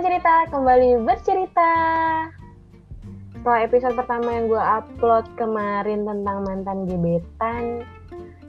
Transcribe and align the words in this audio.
Cerita 0.00 0.48
kembali 0.48 1.04
bercerita. 1.04 1.72
Setelah 3.36 3.60
episode 3.68 4.00
pertama 4.00 4.32
yang 4.32 4.48
gue 4.48 4.56
upload 4.56 5.28
kemarin 5.36 6.08
tentang 6.08 6.40
mantan 6.48 6.88
gebetan 6.88 7.84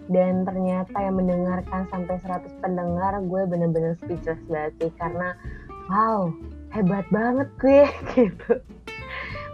dan 0.07 0.47
ternyata 0.47 0.95
yang 0.95 1.19
mendengarkan 1.19 1.91
sampai 1.91 2.15
100 2.23 2.55
pendengar, 2.64 3.19
gue 3.27 3.41
bener-bener 3.51 4.00
speechless 4.00 4.39
banget 4.47 4.79
sih 4.79 4.91
karena 4.95 5.36
wow, 5.91 6.32
hebat 6.71 7.04
banget 7.11 7.52
gue 7.59 7.83
gitu. 8.15 8.63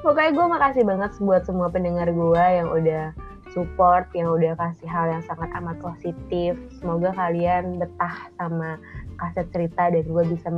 Pokoknya 0.06 0.38
gue 0.38 0.46
makasih 0.54 0.84
banget 0.86 1.18
buat 1.18 1.50
semua 1.50 1.74
pendengar 1.74 2.14
gue 2.14 2.46
yang 2.46 2.70
udah 2.78 3.10
support, 3.58 4.06
yang 4.14 4.30
udah 4.38 4.54
kasih 4.54 4.86
hal 4.86 5.18
yang 5.18 5.26
sangat 5.26 5.50
amat 5.58 5.82
positif. 5.82 6.62
Semoga 6.78 7.10
kalian 7.18 7.82
betah 7.82 8.30
sama 8.38 8.78
kaset 9.18 9.50
cerita 9.50 9.90
dan 9.90 10.06
gue 10.06 10.24
bisa 10.30 10.54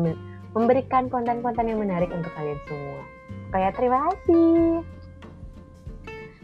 memberikan 0.53 1.07
konten-konten 1.07 1.69
yang 1.69 1.79
menarik 1.81 2.09
untuk 2.09 2.31
kalian 2.33 2.59
semua. 2.65 3.01
Kayak 3.53 3.73
terima 3.77 3.97
kasih. 4.09 4.85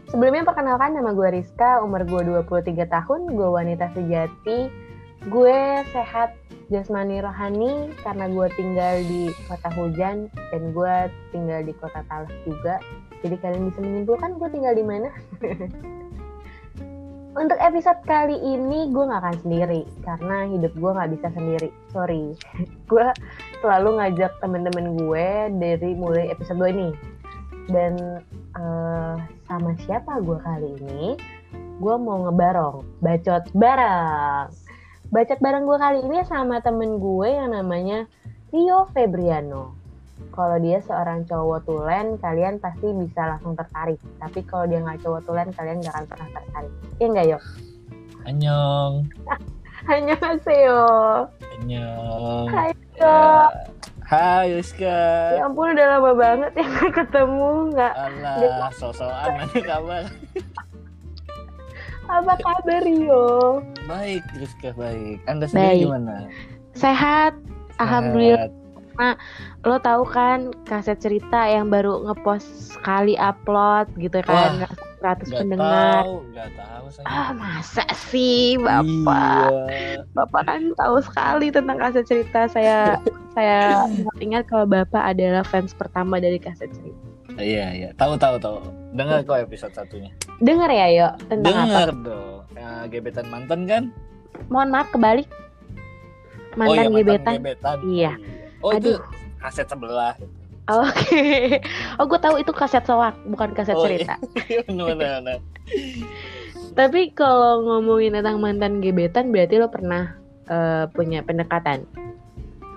Sebelumnya 0.06 0.46
perkenalkan 0.46 0.94
nama 0.94 1.10
gue 1.10 1.28
Rizka, 1.34 1.82
umur 1.82 2.06
gue 2.06 2.22
23 2.46 2.86
tahun, 2.86 3.20
gue 3.34 3.48
wanita 3.50 3.90
sejati. 3.90 4.70
Gue 5.26 5.82
sehat 5.90 6.38
jasmani 6.70 7.18
rohani 7.18 7.90
karena 8.06 8.30
gue 8.30 8.46
tinggal 8.54 9.02
di 9.02 9.34
kota 9.50 9.70
hujan 9.74 10.30
dan 10.54 10.62
gue 10.70 10.94
tinggal 11.34 11.60
di 11.66 11.74
kota 11.74 12.06
Talas 12.06 12.30
juga. 12.46 12.78
Jadi 13.26 13.34
kalian 13.42 13.70
bisa 13.70 13.82
menyimpulkan 13.82 14.38
gue 14.38 14.48
tinggal 14.54 14.74
di 14.78 14.84
mana. 14.86 15.10
Untuk 17.36 17.60
episode 17.60 18.00
kali 18.08 18.32
ini 18.40 18.88
gue 18.88 19.04
gak 19.12 19.20
akan 19.20 19.36
sendiri 19.44 19.84
karena 20.00 20.48
hidup 20.48 20.72
gue 20.72 20.90
gak 20.96 21.10
bisa 21.12 21.28
sendiri. 21.36 21.68
Sorry, 21.92 22.32
gue 22.90 23.06
selalu 23.66 23.98
ngajak 23.98 24.30
temen-temen 24.38 24.94
gue 24.94 25.26
dari 25.58 25.90
mulai 25.98 26.30
episode 26.30 26.62
2 26.62 26.70
ini. 26.70 26.90
Dan 27.66 28.22
uh, 28.54 29.18
sama 29.50 29.74
siapa 29.82 30.22
gue 30.22 30.38
kali 30.38 30.78
ini? 30.78 31.18
Gue 31.82 31.98
mau 31.98 32.22
ngebarong, 32.30 32.86
bacot 33.02 33.50
bareng. 33.58 34.54
Bacot 35.10 35.38
bareng 35.42 35.66
gue 35.66 35.78
kali 35.82 35.98
ini 36.06 36.22
sama 36.30 36.62
temen 36.62 37.02
gue 37.02 37.26
yang 37.26 37.50
namanya 37.50 38.06
Rio 38.54 38.86
Febriano. 38.94 39.74
Kalau 40.30 40.62
dia 40.62 40.78
seorang 40.78 41.26
cowok 41.26 41.66
tulen 41.66 42.22
kalian 42.22 42.62
pasti 42.62 42.86
bisa 42.94 43.34
langsung 43.34 43.58
tertarik. 43.58 43.98
Tapi 44.22 44.46
kalau 44.46 44.70
dia 44.70 44.78
nggak 44.78 45.02
cowok 45.02 45.26
tulen 45.26 45.50
kalian 45.50 45.82
gak 45.82 45.90
akan 45.90 46.06
pernah 46.06 46.28
tertarik. 46.30 46.72
Iya 47.02 47.06
nggak 47.10 47.26
yuk 47.34 47.42
Annyeong 48.26 48.94
Annyeonghaseyo 49.92 50.82
Annyeong 51.54 52.46
Hai 52.50 52.75
ya. 52.98 53.48
Hai 54.06 54.54
Yuska 54.54 54.98
Ya 55.34 55.50
ampun 55.50 55.74
udah 55.74 55.86
lama 55.98 56.14
banget 56.14 56.54
ya 56.54 56.62
gak 56.78 56.94
ketemu 56.94 57.74
nggak 57.74 57.92
Alah 57.98 58.70
sosokan 58.70 59.34
nanti 59.34 59.58
kabar 59.66 60.06
Apa 62.06 62.38
kabar 62.38 62.80
Rio? 62.86 63.66
Baik 63.90 64.22
Yuska 64.38 64.70
baik 64.78 65.18
Anda 65.26 65.50
sendiri 65.50 65.66
baik. 65.66 65.82
gimana? 65.90 66.14
Sehat 66.78 67.34
Alhamdulillah 67.82 68.46
karena 68.96 69.12
lo 69.68 69.76
tahu 69.76 70.08
kan 70.08 70.56
kaset 70.64 70.96
cerita 70.96 71.44
yang 71.44 71.68
baru 71.68 72.00
ngepost 72.08 72.78
sekali 72.78 73.12
upload 73.20 73.92
gitu 74.00 74.24
kan 74.24 74.64
Wah, 74.64 74.72
100 75.00 75.28
pendengar. 75.28 76.02
Tahu, 76.04 76.14
gak 76.32 76.50
tahu 76.56 76.86
saya. 76.88 77.04
Ah, 77.04 77.30
masa 77.36 77.84
sih, 78.08 78.56
Bapak? 78.56 79.48
Iya. 79.68 80.00
Bapak 80.16 80.42
kan 80.48 80.62
tahu 80.74 80.96
sekali 81.04 81.46
tentang 81.52 81.76
kaset 81.76 82.04
cerita. 82.08 82.48
Saya 82.48 82.96
saya 83.36 83.84
ingat 84.18 84.48
kalau 84.48 84.64
Bapak 84.64 85.12
adalah 85.12 85.44
fans 85.44 85.76
pertama 85.76 86.16
dari 86.16 86.40
kaset 86.40 86.72
cerita. 86.72 87.04
Iya, 87.36 87.66
iya. 87.76 87.88
Tahu 88.00 88.16
tahu 88.16 88.40
tahu. 88.40 88.58
Dengar 88.96 89.20
kok 89.28 89.36
episode 89.36 89.76
satunya. 89.76 90.08
Dengar 90.40 90.72
ya, 90.72 90.86
yuk 90.88 91.12
tentang 91.28 91.52
Dengar 91.52 91.88
apa? 91.92 92.04
dong. 92.04 92.40
Ya, 92.56 92.70
gebetan 92.88 93.26
mantan 93.28 93.60
kan? 93.68 93.82
Mohon 94.48 94.68
maaf 94.72 94.88
kebalik. 94.88 95.28
Mantan, 96.56 96.72
oh, 96.72 96.72
iya, 96.72 96.88
mantan 96.88 96.96
gebetan. 96.96 97.34
gebetan. 97.36 97.76
Iya. 97.84 98.12
Oh 98.64 98.72
Aduh. 98.72 98.80
itu 98.80 98.92
kaset 99.36 99.68
sebelah. 99.68 100.16
Oke. 100.66 100.82
Okay. 101.06 101.42
Oh 101.98 102.04
gue 102.04 102.18
tahu 102.18 102.42
itu 102.42 102.50
kaset 102.50 102.82
soak, 102.82 103.14
bukan 103.24 103.54
kaset 103.54 103.78
Oh, 103.78 103.86
cerita. 103.86 104.18
Iya. 104.50 104.66
Bener, 104.66 104.94
bener. 104.98 105.38
Tapi 106.76 107.14
kalau 107.14 107.64
ngomongin 107.64 108.18
tentang 108.18 108.36
mantan 108.42 108.82
gebetan, 108.84 109.32
berarti 109.32 109.56
lo 109.56 109.70
pernah 109.72 110.12
uh, 110.50 110.84
punya 110.92 111.22
pendekatan? 111.24 111.86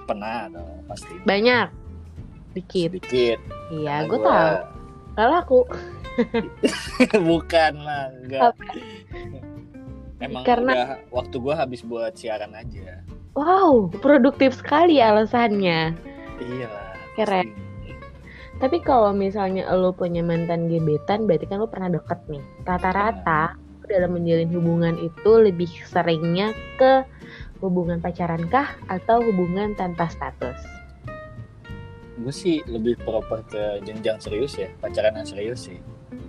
Pernah 0.08 0.48
dong, 0.54 0.86
pasti. 0.88 1.14
Banyak. 1.26 1.68
Dikit. 2.56 2.96
Sedikit. 3.02 3.38
Iya, 3.74 4.08
gue 4.08 4.18
gua- 4.18 4.26
tahu. 4.26 4.54
Kalau 5.20 5.36
aku, 5.36 5.60
Bukan 7.30 7.74
lah, 7.84 8.08
enggak. 8.12 8.42
Apa? 8.56 8.64
Emang 10.20 10.44
Karena- 10.44 10.74
udah 10.76 10.90
waktu 11.16 11.36
gua 11.40 11.56
habis 11.56 11.80
buat 11.84 12.12
siaran 12.16 12.52
aja. 12.52 13.04
wow, 13.36 13.88
produktif 14.04 14.52
sekali 14.56 15.00
alasannya. 15.00 15.96
Iya. 16.40 16.70
Keren. 17.16 17.48
pasti. 17.52 17.69
Tapi 18.60 18.84
kalau 18.84 19.16
misalnya 19.16 19.72
lo 19.72 19.96
punya 19.96 20.20
mantan 20.20 20.68
gebetan, 20.68 21.24
berarti 21.24 21.48
kan 21.48 21.64
lo 21.64 21.68
pernah 21.72 21.88
deket 21.88 22.20
nih. 22.28 22.44
Rata-rata 22.68 23.56
dalam 23.88 24.20
menjalin 24.20 24.52
hubungan 24.52 24.96
itu 25.00 25.32
lebih 25.42 25.72
seringnya 25.88 26.54
ke 26.78 27.08
hubungan 27.64 28.04
pacaran 28.04 28.46
kah 28.52 28.76
atau 28.92 29.24
hubungan 29.24 29.74
tanpa 29.80 30.12
status? 30.12 30.60
Gue 32.20 32.36
sih 32.36 32.60
lebih 32.68 33.00
proper 33.02 33.48
ke 33.48 33.80
jenjang 33.88 34.20
serius 34.20 34.60
ya, 34.60 34.68
pacaran 34.84 35.16
yang 35.16 35.28
serius 35.28 35.72
sih. 35.72 35.80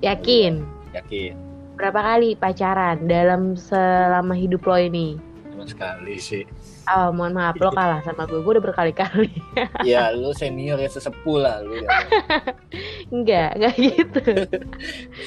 Yakin? 0.00 0.62
Yakin. 0.94 1.34
Berapa 1.74 2.14
kali 2.14 2.38
pacaran 2.38 3.10
dalam 3.10 3.58
selama 3.58 4.38
hidup 4.38 4.62
lo 4.70 4.78
ini? 4.78 5.18
Cuma 5.50 5.66
sekali 5.66 6.14
sih. 6.22 6.46
Oh, 6.88 7.12
mohon 7.12 7.36
maaf 7.36 7.60
lo 7.60 7.68
kalah 7.68 8.00
sama 8.00 8.24
gue. 8.24 8.40
Gue 8.40 8.56
udah 8.56 8.64
berkali-kali. 8.64 9.30
ya 9.90 10.10
lu 10.16 10.32
senior 10.32 10.80
ya 10.80 10.88
sesepuh 10.88 11.36
lah 11.36 11.60
lu 11.60 11.76
ya. 11.76 11.88
Enggak, 13.14 13.50
enggak 13.58 13.74
gitu. 13.76 14.22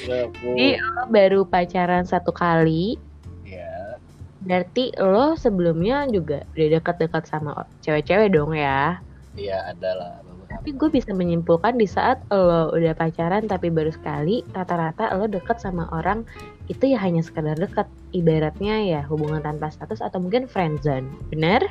Jadi 0.08 0.68
lo 0.80 1.02
baru 1.08 1.40
pacaran 1.46 2.02
satu 2.02 2.34
kali. 2.34 2.98
Ya. 3.46 4.00
Berarti 4.42 4.92
lo 4.98 5.38
sebelumnya 5.38 6.04
juga 6.10 6.42
udah 6.58 6.68
dekat-dekat 6.80 7.24
sama 7.30 7.64
cewek-cewek 7.84 8.34
dong 8.34 8.52
ya. 8.56 8.98
Iya 9.38 9.70
ada 9.70 9.90
lah. 9.94 10.33
Tapi 10.64 10.80
gue 10.80 10.88
bisa 10.96 11.12
menyimpulkan 11.12 11.76
di 11.76 11.84
saat 11.84 12.24
lo 12.32 12.72
udah 12.72 12.96
pacaran 12.96 13.44
tapi 13.44 13.68
baru 13.68 13.92
sekali, 13.92 14.40
rata-rata 14.56 15.12
lo 15.12 15.28
deket 15.28 15.60
sama 15.60 15.84
orang 15.92 16.24
itu 16.72 16.88
ya 16.88 16.96
hanya 17.04 17.20
sekedar 17.20 17.60
deket. 17.60 17.84
Ibaratnya 18.16 18.80
ya 18.80 19.04
hubungan 19.04 19.44
tanpa 19.44 19.68
status 19.68 20.00
atau 20.00 20.24
mungkin 20.24 20.48
friendzone. 20.48 21.04
Bener? 21.28 21.68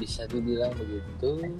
Bisa 0.00 0.24
dibilang 0.32 0.72
begitu. 0.72 1.52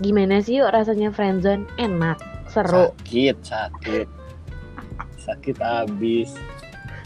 Gimana 0.00 0.40
sih 0.40 0.56
yuk 0.56 0.72
rasanya 0.72 1.12
friendzone? 1.12 1.68
Enak, 1.76 2.16
seru. 2.48 2.96
Sakit, 3.04 3.36
sakit. 3.44 4.08
Sakit 5.20 5.60
abis. 5.60 6.32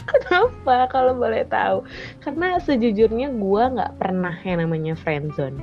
Kenapa 0.07 0.87
kalau 0.87 1.19
boleh 1.19 1.43
tahu? 1.51 1.83
Karena 2.23 2.63
sejujurnya 2.63 3.27
gue 3.35 3.63
nggak 3.75 3.99
pernah 3.99 4.39
yang 4.47 4.63
namanya 4.63 4.95
friendzone. 4.95 5.59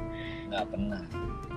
Nggak 0.52 0.68
pernah. 0.68 1.00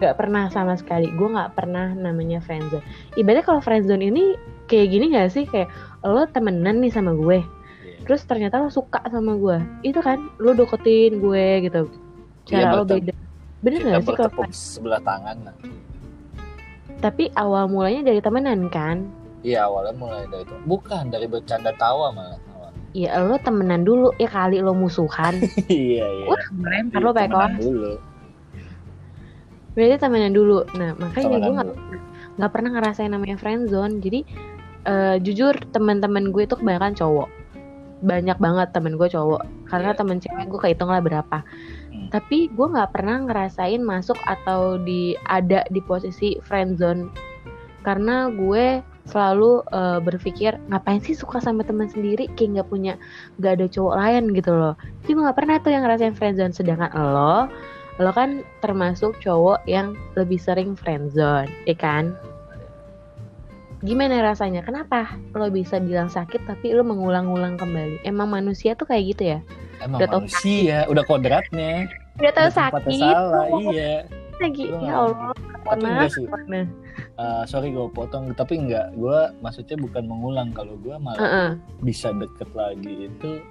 Nggak 0.04 0.18
pernah 0.20 0.44
sama 0.52 0.76
sekali. 0.76 1.08
Gue 1.16 1.32
nggak 1.32 1.56
pernah 1.56 1.96
namanya 1.96 2.44
friendzone. 2.44 2.84
Ibaratnya 3.16 3.48
kalau 3.48 3.64
friendzone 3.64 4.04
ini 4.04 4.36
kayak 4.68 4.92
gini 4.92 5.16
nggak 5.16 5.32
sih? 5.32 5.48
Kayak 5.48 5.72
lo 6.04 6.28
temenan 6.28 6.84
nih 6.84 6.92
sama 6.92 7.16
gue. 7.16 7.40
Iya. 7.40 8.04
Terus 8.04 8.28
ternyata 8.28 8.60
lo 8.60 8.68
suka 8.68 9.00
sama 9.08 9.40
gue. 9.40 9.58
Itu 9.82 10.04
kan 10.04 10.20
lo 10.38 10.52
deketin 10.52 11.24
gue 11.24 11.46
gitu. 11.64 11.88
Cara 12.44 12.60
Iya, 12.60 12.76
lo 12.76 12.84
beda. 12.84 13.14
Bener 13.64 13.80
Kita 13.80 13.90
gak 13.90 14.04
sih 14.04 14.16
kalau 14.20 14.44
sebelah 14.52 15.00
tangan 15.00 15.38
lah. 15.48 15.56
Tapi 17.00 17.32
awal 17.36 17.68
mulanya 17.68 18.12
dari 18.12 18.20
temenan 18.20 18.68
kan? 18.68 19.08
Iya 19.40 19.68
awalnya 19.68 19.96
mulai 19.96 20.24
dari 20.28 20.44
itu. 20.44 20.56
Bukan 20.64 21.12
dari 21.12 21.28
bercanda 21.28 21.72
tawa 21.76 22.12
malah. 22.12 22.40
awalnya. 22.52 22.80
Ya 22.92 23.20
lo 23.20 23.36
temenan 23.40 23.84
dulu 23.84 24.12
ya 24.16 24.28
kali 24.28 24.60
lo 24.60 24.72
musuhan. 24.72 25.40
iya 25.72 26.04
iya. 26.04 26.26
Wah, 26.28 26.44
lempar 26.60 27.00
lo 27.00 27.12
pakai 27.12 27.28
Temenan 27.28 27.52
kelas. 27.56 27.64
dulu. 27.64 27.94
Berarti 29.74 29.96
temenan 29.98 30.34
dulu. 30.34 30.66
Nah, 30.78 30.94
makanya 30.98 31.38
Temenan 31.42 31.44
gue 31.44 31.54
nggak 32.38 32.52
pernah 32.54 32.70
ngerasain 32.78 33.12
namanya 33.14 33.38
friendzone. 33.38 34.02
Jadi 34.02 34.26
eh, 34.84 35.16
jujur 35.22 35.54
teman-teman 35.74 36.30
gue 36.30 36.44
itu 36.46 36.56
kebanyakan 36.58 36.94
cowok. 36.98 37.30
Banyak 38.04 38.38
banget 38.38 38.68
temen 38.76 39.00
gue 39.00 39.10
cowok. 39.10 39.42
Karena 39.70 39.92
Iya. 39.96 40.00
temen 40.00 40.18
cewek 40.22 40.46
gue 40.52 40.60
kehitung 40.60 40.92
lah 40.92 41.02
berapa. 41.02 41.38
Hmm. 41.42 42.08
Tapi 42.12 42.52
gue 42.52 42.68
nggak 42.68 42.92
pernah 42.94 43.18
ngerasain 43.26 43.82
masuk 43.82 44.18
atau 44.28 44.78
di 44.78 45.18
ada 45.26 45.66
di 45.72 45.82
posisi 45.82 46.38
friendzone. 46.44 47.10
Karena 47.82 48.32
gue 48.32 48.84
selalu 49.04 49.64
eh, 49.68 50.00
berpikir 50.00 50.56
ngapain 50.72 51.04
sih 51.04 51.16
suka 51.16 51.44
sama 51.44 51.68
teman 51.68 51.92
sendiri 51.92 52.32
kayak 52.40 52.60
nggak 52.60 52.70
punya 52.72 52.94
nggak 53.36 53.60
ada 53.60 53.68
cowok 53.68 53.96
lain 54.00 54.24
gitu 54.32 54.52
loh 54.56 54.74
jadi 55.04 55.12
gue 55.12 55.24
nggak 55.28 55.38
pernah 55.44 55.56
tuh 55.60 55.72
yang 55.76 55.84
ngerasain 55.84 56.16
friendzone 56.16 56.56
sedangkan 56.56 56.88
lo 56.96 57.52
lo 58.02 58.10
kan 58.10 58.42
termasuk 58.64 59.14
cowok 59.22 59.62
yang 59.70 59.94
lebih 60.18 60.42
sering 60.42 60.74
friendzone, 60.74 61.50
ya 61.70 61.78
kan? 61.78 62.18
Gimana 63.84 64.24
rasanya? 64.24 64.64
Kenapa 64.64 65.20
lo 65.36 65.52
bisa 65.52 65.78
bilang 65.78 66.08
sakit 66.08 66.48
tapi 66.48 66.72
lo 66.72 66.88
mengulang-ulang 66.88 67.60
kembali? 67.60 68.02
Emang 68.08 68.32
manusia 68.32 68.74
tuh 68.74 68.88
kayak 68.88 69.04
gitu 69.14 69.24
ya? 69.38 69.40
Emang 69.84 70.00
Udah 70.00 70.08
tau 70.08 70.22
manusia, 70.24 70.88
udah 70.88 71.04
kodratnya. 71.04 71.92
Udah 72.18 72.32
tahu 72.32 72.48
Udah 72.48 72.56
tempatnya 72.56 72.96
sakit, 72.96 73.14
salah, 73.14 73.48
iya. 73.74 73.96
lagi 74.40 74.66
ya 74.72 74.94
Allah. 74.96 75.34
Tapi 75.64 75.84
enggak 75.84 76.12
sih. 76.16 76.26
Eh, 77.14 77.44
sorry 77.46 77.70
gue 77.76 77.88
potong, 77.92 78.32
tapi 78.34 78.58
enggak. 78.58 78.90
Gue 78.98 79.20
maksudnya 79.44 79.78
bukan 79.78 80.04
mengulang. 80.08 80.50
Kalau 80.56 80.80
gue 80.80 80.96
malah 80.98 81.20
Heeh. 81.20 81.50
bisa 81.84 82.10
deket 82.16 82.50
lagi 82.56 83.12
itu 83.12 83.44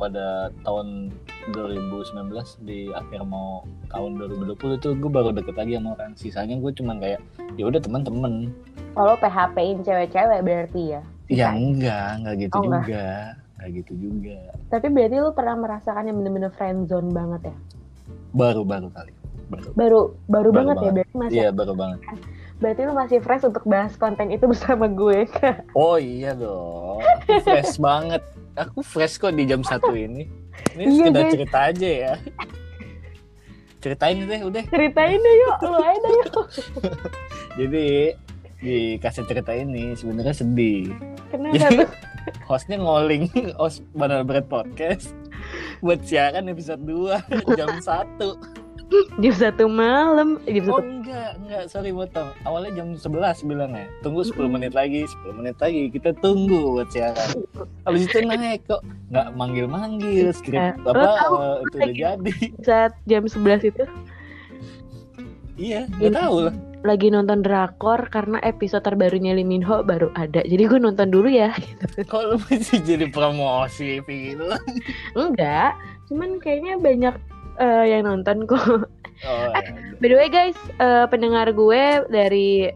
pada 0.00 0.26
tahun 0.62 1.12
2019 1.52 2.32
di 2.62 2.88
akhir 2.90 3.20
mau 3.22 3.62
tahun 3.88 4.16
2020 4.16 4.80
itu 4.80 4.88
gue 4.96 5.10
baru 5.10 5.30
deket 5.30 5.54
lagi 5.54 5.76
sama 5.76 5.88
orang. 5.92 6.12
Sisanya 6.16 6.56
gue 6.56 6.72
cuman 6.72 6.96
kayak 6.96 7.20
ya 7.54 7.64
udah 7.66 7.78
teman-teman. 7.78 8.48
Kalau 8.90 9.14
PHP-in 9.16 9.84
cewek-cewek 9.84 10.40
berarti 10.40 10.82
ya? 10.90 11.02
Ya 11.28 11.48
enggak, 11.52 12.08
enggak 12.18 12.34
gitu 12.40 12.54
Oh, 12.56 12.62
enggak. 12.64 12.82
juga. 12.82 13.06
Enggak 13.54 13.68
gitu 13.76 13.92
juga. 13.94 14.38
Tapi 14.68 14.86
berarti 14.88 15.16
lu 15.16 15.30
pernah 15.30 15.54
merasakan 15.54 16.02
yang 16.02 16.16
bener-bener 16.16 16.50
friendzone 16.50 17.10
banget 17.10 17.52
ya? 17.52 17.56
Baru-baru 18.32 18.88
kali. 18.90 19.12
Baru. 19.46 19.68
Baru 19.74 20.00
baru, 20.24 20.48
Baru 20.48 20.48
banget, 20.54 20.74
ya 20.74 20.80
banget. 20.80 20.94
berarti 20.94 21.14
masih 21.18 21.36
Iya, 21.36 21.48
baru 21.50 21.74
banget. 21.74 22.00
berarti 22.60 22.80
lu 22.84 22.92
masih 22.92 23.18
fresh 23.18 23.42
untuk 23.42 23.64
bahas 23.64 23.92
konten 23.94 24.28
itu 24.28 24.44
bersama 24.52 24.86
gue. 24.86 25.26
Oh 25.72 25.96
iya 25.96 26.32
dong. 26.32 27.02
Fresh 27.42 27.76
banget. 27.76 28.22
Aku 28.56 28.80
fresh 28.80 29.16
kok 29.16 29.30
di 29.30 29.44
jam 29.44 29.60
satu 29.60 29.94
ini. 29.98 30.26
Ini 30.72 30.82
Iya, 30.82 30.90
sekedar 31.06 31.22
guys. 31.22 31.32
cerita 31.32 31.58
aja 31.66 31.88
ya. 31.88 32.14
Ceritain 33.80 34.18
deh 34.20 34.40
udah. 34.42 34.64
Ceritain 34.66 35.16
deh 35.16 35.34
yuk, 35.38 35.56
lu 35.62 35.78
aja 35.78 35.98
deh 35.98 36.12
yuk. 36.18 36.34
Jadi 37.58 37.86
di 38.60 38.76
kasih 38.96 39.24
cerita 39.24 39.52
ini 39.52 39.94
sebenarnya 39.94 40.36
sedih. 40.36 40.92
Kenapa 41.30 41.54
Jadi 41.56 41.76
tuh? 41.78 41.90
hostnya 42.48 42.76
ngoling 42.76 43.24
host 43.56 43.80
Banana 43.90 44.20
Bread 44.20 44.44
Podcast 44.46 45.16
buat 45.80 46.04
siaran 46.04 46.44
episode 46.46 46.84
2 46.84 47.16
jam 47.56 47.72
1 47.72 48.20
Jam 49.16 49.32
satu 49.32 49.64
malam, 49.66 50.42
eh, 50.44 50.58
jam 50.58 50.66
Oh 50.66 50.78
satu. 50.78 50.82
enggak, 50.82 51.30
enggak, 51.38 51.62
sorry 51.66 51.90
motong 51.90 52.34
Awalnya 52.42 52.70
jam 52.74 52.88
11 52.92 53.44
bilangnya. 53.44 53.86
Tunggu 54.00 54.20
10 54.20 54.34
Mm-mm. 54.34 54.50
menit 54.50 54.72
lagi, 54.72 55.06
10 55.06 55.30
menit 55.32 55.56
lagi. 55.56 55.82
Kita 55.88 56.10
tunggu 56.18 56.74
buat 56.74 56.90
siaran. 56.90 57.30
Habis 57.84 58.06
itu 58.06 58.18
naik 58.20 58.66
kok. 58.66 58.82
Nggak 59.08 59.26
manggil-manggil 59.32 60.30
Skrip 60.30 60.58
Eh, 60.58 60.72
apa 60.74 60.90
lo 60.90 61.06
tahu 61.14 61.34
eh, 61.36 61.54
itu 61.60 61.76
udah 61.76 61.94
jadi. 61.94 62.32
Saat 62.60 62.92
jam 63.04 63.22
11 63.24 63.62
itu? 63.64 63.84
Iya, 65.54 65.84
nggak 65.92 66.14
tahu 66.16 66.36
lah. 66.48 66.54
Lagi 66.80 67.12
nonton 67.12 67.44
drakor 67.44 68.08
karena 68.08 68.40
episode 68.40 68.80
terbarunya 68.80 69.36
Lee 69.36 69.44
Min 69.44 69.60
Ho 69.60 69.84
baru 69.84 70.08
ada. 70.16 70.40
Jadi 70.40 70.64
gue 70.64 70.80
nonton 70.80 71.12
dulu 71.12 71.28
ya. 71.28 71.52
Kok 72.08 72.22
lu 72.24 72.36
masih 72.48 72.80
jadi 72.80 73.06
promosi 73.12 74.00
film 74.00 74.56
Enggak, 75.12 75.76
cuman 76.08 76.40
kayaknya 76.40 76.80
banyak 76.80 77.14
eh, 77.60 77.84
yang 77.92 78.08
nonton 78.08 78.48
kok. 78.48 78.88
Oh, 79.28 79.52
Eh, 79.56 79.64
By 80.00 80.08
the 80.08 80.16
way 80.16 80.32
guys, 80.32 80.56
eh, 80.80 81.04
pendengar 81.12 81.52
gue 81.52 82.08
dari 82.08 82.72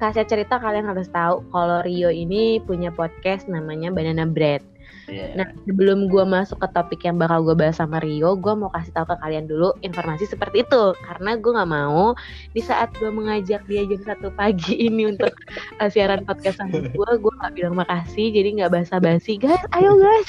kaset 0.00 0.24
cerita 0.24 0.56
kalian 0.56 0.88
harus 0.88 1.08
tahu 1.12 1.44
kalau 1.52 1.84
Rio 1.84 2.08
ini 2.08 2.58
punya 2.64 2.88
podcast 2.88 3.46
namanya 3.46 3.92
Banana 3.92 4.24
Bread. 4.24 4.64
Iya. 5.10 5.34
Nah, 5.36 5.48
sebelum 5.64 6.08
gue 6.08 6.24
masuk 6.24 6.60
ke 6.60 6.68
topik 6.72 7.00
yang 7.04 7.16
bakal 7.20 7.44
gue 7.44 7.56
bahas 7.56 7.80
sama 7.80 8.00
Rio, 8.00 8.36
gue 8.36 8.54
mau 8.56 8.70
kasih 8.72 8.92
tahu 8.94 9.06
ke 9.12 9.16
kalian 9.20 9.44
dulu 9.48 9.72
informasi 9.84 10.24
seperti 10.28 10.64
itu. 10.64 10.84
Karena 11.04 11.36
gue 11.36 11.52
nggak 11.52 11.70
mau 11.70 12.16
di 12.52 12.62
saat 12.62 12.92
gue 12.96 13.10
mengajak 13.12 13.62
dia 13.68 13.82
jam 13.84 14.02
satu 14.04 14.28
pagi 14.34 14.78
ini 14.88 15.10
untuk 15.12 15.32
uh, 15.78 15.88
siaran 15.88 16.24
podcast 16.24 16.60
sama 16.60 16.84
gue, 16.96 17.10
gue 17.20 17.32
nggak 17.40 17.52
bilang 17.54 17.74
makasih, 17.76 18.32
jadi 18.32 18.48
nggak 18.62 18.72
basa-basi. 18.72 19.36
Guys, 19.36 19.62
ayo 19.76 19.96
guys, 19.98 20.28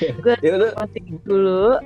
gue 0.00 0.34
Ya 0.40 0.56
udah, 0.56 0.72
posting 0.78 1.18
dulu. 1.24 1.78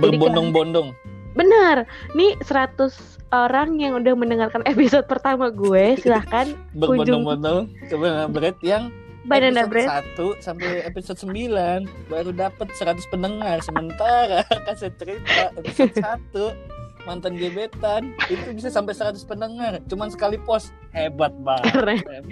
Berbondong-bondong 0.00 0.92
Benar, 1.32 1.88
nih 2.12 2.36
100 2.44 2.92
orang 3.32 3.80
yang 3.80 3.96
udah 3.96 4.12
mendengarkan 4.12 4.60
episode 4.68 5.08
pertama 5.08 5.48
gue, 5.48 5.96
silahkan 5.96 6.52
Berbondong-bondong 6.76 7.72
ke 7.88 7.96
Bread 8.28 8.56
yang 8.60 8.92
Banana 9.22 9.64
episode 9.64 9.70
Bread. 9.70 10.38
1 10.40 10.44
sampai 10.44 10.70
episode 10.82 11.18
9 11.22 12.10
baru 12.10 12.30
dapat 12.34 12.68
100 12.74 13.06
pendengar 13.12 13.56
sementara 13.62 14.42
kaset 14.66 14.94
cerita 14.98 15.54
episode 15.54 15.94
1 16.34 17.02
mantan 17.02 17.34
gebetan 17.34 18.14
itu 18.30 18.54
bisa 18.54 18.70
sampai 18.70 18.94
100 18.94 19.18
pendengar 19.26 19.82
cuman 19.90 20.06
sekali 20.06 20.38
post 20.46 20.70
hebat 20.94 21.34
banget 21.42 21.74
Keren. 21.74 22.24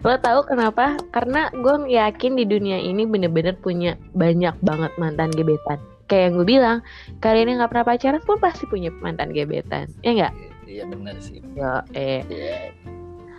Lo 0.00 0.16
tahu 0.16 0.40
kenapa? 0.48 0.96
Karena 1.12 1.52
gue 1.52 1.92
yakin 1.92 2.32
di 2.40 2.48
dunia 2.48 2.80
ini 2.80 3.04
bener-bener 3.04 3.52
punya 3.60 4.00
banyak 4.16 4.56
banget 4.64 4.92
mantan 4.96 5.28
gebetan. 5.36 5.76
Kayak 6.06 6.22
yang 6.22 6.32
gue 6.38 6.46
bilang, 6.46 6.78
kalian 7.18 7.46
yang 7.50 7.58
nggak 7.60 7.72
pernah 7.76 7.86
pacaran 7.92 8.22
pun 8.24 8.38
pasti 8.38 8.64
punya 8.70 8.94
mantan 9.02 9.34
gebetan, 9.34 9.90
ya 10.00 10.14
nggak? 10.14 10.34
iya 10.66 10.82
benar 10.86 11.16
sih 11.22 11.40
Yo, 11.54 11.82
eh. 11.94 12.22
Iya. 12.26 12.58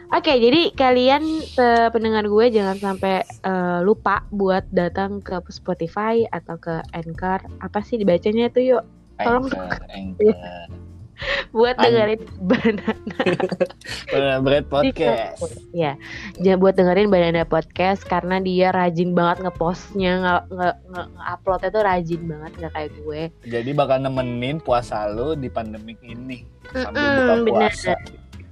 Oke, 0.08 0.40
jadi 0.40 0.72
kalian 0.72 1.24
eh, 1.60 1.88
pendengar 1.92 2.24
gue 2.26 2.46
jangan 2.48 2.80
sampai 2.80 3.22
eh, 3.24 3.80
lupa 3.84 4.24
buat 4.32 4.64
datang 4.72 5.20
ke 5.20 5.36
Spotify 5.48 6.24
atau 6.32 6.56
ke 6.56 6.80
Anchor. 6.96 7.44
Apa 7.60 7.84
sih 7.84 8.00
dibacanya 8.00 8.48
tuh 8.48 8.64
yuk? 8.64 8.84
Tolong 9.20 9.52
Anchor, 9.52 9.84
Anchor. 9.92 10.36
Buat 11.50 11.82
An- 11.82 11.90
dengerin 11.90 12.22
banana. 12.40 12.94
Bread 14.46 14.70
Podcast 14.74 15.42
Ya, 15.74 15.98
jangan 16.38 16.62
buat 16.62 16.78
dengerin 16.78 17.10
Banana 17.10 17.42
Podcast 17.42 18.06
karena 18.06 18.38
dia 18.38 18.70
rajin 18.70 19.18
banget 19.18 19.50
ngepostnya, 19.50 20.22
nge- 20.22 20.46
nge- 20.54 20.78
nge- 20.88 21.10
nge-uploadnya 21.18 21.70
tuh 21.74 21.84
rajin 21.84 22.22
banget 22.22 22.52
nggak 22.62 22.74
kayak 22.78 22.92
gue. 23.02 23.22
jadi 23.50 23.70
bakal 23.74 23.98
nemenin 23.98 24.62
puasa 24.62 25.10
lu 25.10 25.34
di 25.34 25.50
pandemik 25.50 25.98
ini 26.06 26.46
sambil 26.70 27.02
Mm-mm, 27.02 27.18
buka 27.18 27.34
bener. 27.66 27.74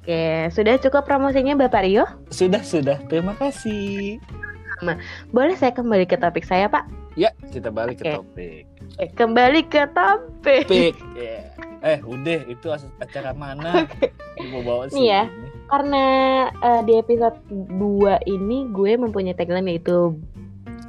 Oke, 0.05 0.21
sudah 0.53 0.77
cukup 0.77 1.01
promosinya 1.01 1.57
Bapak 1.57 1.81
Rio? 1.81 2.05
sudah 2.29 2.61
sudah 2.61 3.01
terima 3.09 3.33
kasih 3.33 4.21
Ya, 4.77 5.01
Boleh 5.31 5.57
saya 5.57 5.73
kembali 5.73 6.05
ke 6.05 6.13
topik 6.13 6.45
saya, 6.45 6.69
Pak? 6.69 6.85
ya 7.15 7.33
kita 7.49 7.73
balik 7.73 7.97
ke 7.97 8.05
Oke. 8.05 8.13
topik 8.13 8.63
Eh, 8.95 9.09
kembali 9.09 9.65
ke 9.65 9.81
topik. 9.89 10.69
Pik. 10.69 10.95
Ya. 11.17 11.49
Eh, 11.81 11.99
udah 11.99 12.45
itu 12.45 12.67
acara 12.69 13.33
mana? 13.33 13.89
Gue 14.37 14.61
bawa 14.61 14.85
sih. 14.87 14.95
Nih 14.95 15.07
ya. 15.09 15.23
Karena 15.65 16.05
eh, 16.53 16.81
di 16.83 16.93
episode 16.95 17.41
2 17.49 17.73
ini 18.25 18.69
gue 18.69 18.93
mempunyai 18.93 19.33
tagline 19.33 19.65
yaitu 19.67 20.13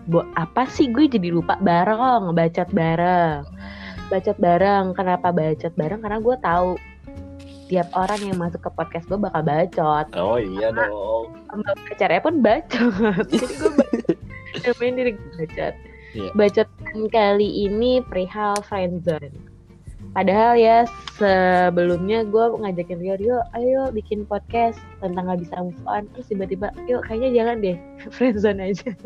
Bo, 0.04 0.23
apa 0.37 0.68
sih 0.68 0.87
gue 0.87 1.08
jadi 1.08 1.32
lupa 1.32 1.56
bareng, 1.56 2.30
bacot 2.30 2.68
bareng. 2.70 3.49
Bacot 4.06 4.37
bareng. 4.37 4.92
Kenapa 4.92 5.32
bacot 5.32 5.73
bareng? 5.73 5.99
Karena 5.99 6.18
gue 6.20 6.37
tahu 6.38 6.68
tiap 7.66 7.90
orang 7.99 8.20
yang 8.23 8.38
masuk 8.38 8.62
ke 8.62 8.70
podcast 8.75 9.06
gue 9.11 9.18
bakal 9.18 9.42
bacot. 9.42 10.06
Oh 10.14 10.38
iya 10.38 10.70
dong. 10.70 11.35
Sama 11.50 11.70
pacarnya 11.90 12.20
pun 12.23 12.35
bacot. 12.42 13.26
Jadi 13.26 13.46
gue 13.58 13.70
bacot. 13.80 14.18
Namain 14.62 14.94
diri 14.94 15.11
gue 15.18 15.30
bacot. 15.42 15.75
Iya. 16.16 16.30
Bacot 16.32 16.68
kali 17.11 17.49
ini 17.68 18.00
perihal 18.06 18.56
friendzone. 18.64 19.35
Padahal 20.16 20.56
ya 20.56 20.88
sebelumnya 21.20 22.25
gue 22.25 22.44
ngajakin 22.56 23.04
Rio, 23.04 23.20
Rio 23.20 23.38
ayo 23.52 23.92
bikin 23.92 24.25
podcast 24.25 24.80
tentang 25.04 25.28
gak 25.28 25.44
bisa 25.44 25.61
move 25.61 25.76
on. 25.85 26.08
Terus 26.16 26.32
tiba-tiba, 26.32 26.73
yuk 26.88 27.04
kayaknya 27.04 27.44
jangan 27.44 27.56
deh, 27.61 27.76
friendzone 28.16 28.61
aja. 28.73 28.96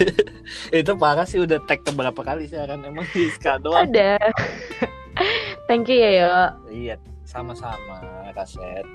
itu 0.78 0.92
parah 0.94 1.26
sih 1.26 1.42
udah 1.42 1.58
tag 1.66 1.82
keberapa 1.82 2.22
kali 2.22 2.46
sih 2.46 2.56
kan 2.56 2.86
emang 2.86 3.02
di 3.10 3.34
doang. 3.60 3.90
Ada. 3.90 4.16
Thank 5.66 5.90
you 5.90 5.98
ya, 5.98 6.10
yo. 6.22 6.34
Iya, 6.70 6.94
sama-sama 7.34 7.98
kaset. 8.30 8.86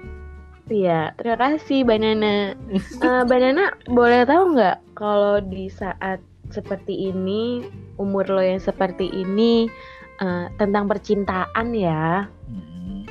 Iya, 0.69 1.11
terima 1.17 1.35
kasih 1.35 1.83
Banana. 1.83 2.55
Eh, 2.77 3.23
Banana, 3.27 3.73
boleh 3.89 4.23
tahu 4.23 4.55
nggak 4.55 4.77
kalau 4.95 5.43
di 5.43 5.67
saat 5.67 6.23
seperti 6.49 7.11
ini, 7.11 7.67
umur 7.99 8.25
lo 8.31 8.39
yang 8.39 8.61
seperti 8.63 9.09
ini, 9.11 9.67
eh, 10.21 10.45
tentang 10.55 10.87
percintaan 10.87 11.73
ya, 11.73 12.29
Hmm. 12.47 13.03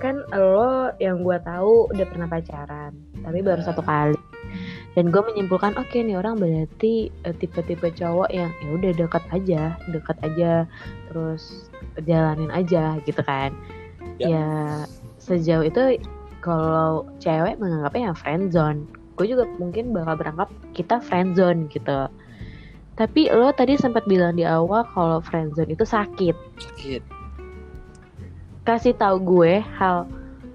kan 0.00 0.24
lo 0.34 0.90
yang 0.98 1.22
gue 1.22 1.38
tahu 1.46 1.92
udah 1.94 2.06
pernah 2.08 2.26
pacaran, 2.26 2.92
tapi 3.22 3.38
baru 3.44 3.60
Ya. 3.62 3.70
satu 3.70 3.84
kali. 3.84 4.18
Dan 4.92 5.08
gue 5.08 5.22
menyimpulkan, 5.24 5.72
oke 5.80 5.96
nih 5.96 6.16
orang 6.16 6.36
berarti 6.36 7.08
eh, 7.24 7.34
tipe-tipe 7.36 7.92
cowok 7.92 8.28
yang 8.32 8.52
ya 8.60 8.68
udah 8.72 8.92
dekat 8.92 9.24
aja, 9.32 9.62
dekat 9.88 10.16
aja, 10.24 10.64
terus 11.08 11.68
jalanin 12.08 12.52
aja 12.52 13.00
gitu 13.04 13.20
kan. 13.24 13.52
Ya. 14.18 14.26
Ya, 14.28 14.50
sejauh 15.18 15.66
itu 15.66 16.02
kalau 16.42 17.06
cewek 17.22 17.58
menganggapnya 17.58 18.10
ya 18.10 18.14
friendzone. 18.14 18.86
Gue 19.14 19.30
juga 19.30 19.46
mungkin 19.60 19.94
bakal 19.94 20.18
berangkap 20.18 20.48
kita 20.74 20.98
friendzone 21.02 21.70
gitu. 21.70 22.10
Tapi 22.92 23.32
lo 23.32 23.50
tadi 23.56 23.78
sempat 23.78 24.04
bilang 24.04 24.36
di 24.36 24.44
awal 24.44 24.84
kalau 24.92 25.18
friendzone 25.24 25.72
itu 25.72 25.84
sakit. 25.86 26.36
Sakit. 26.58 27.02
kasih 28.62 28.94
tahu 28.94 29.18
gue 29.18 29.58
hal 29.58 30.06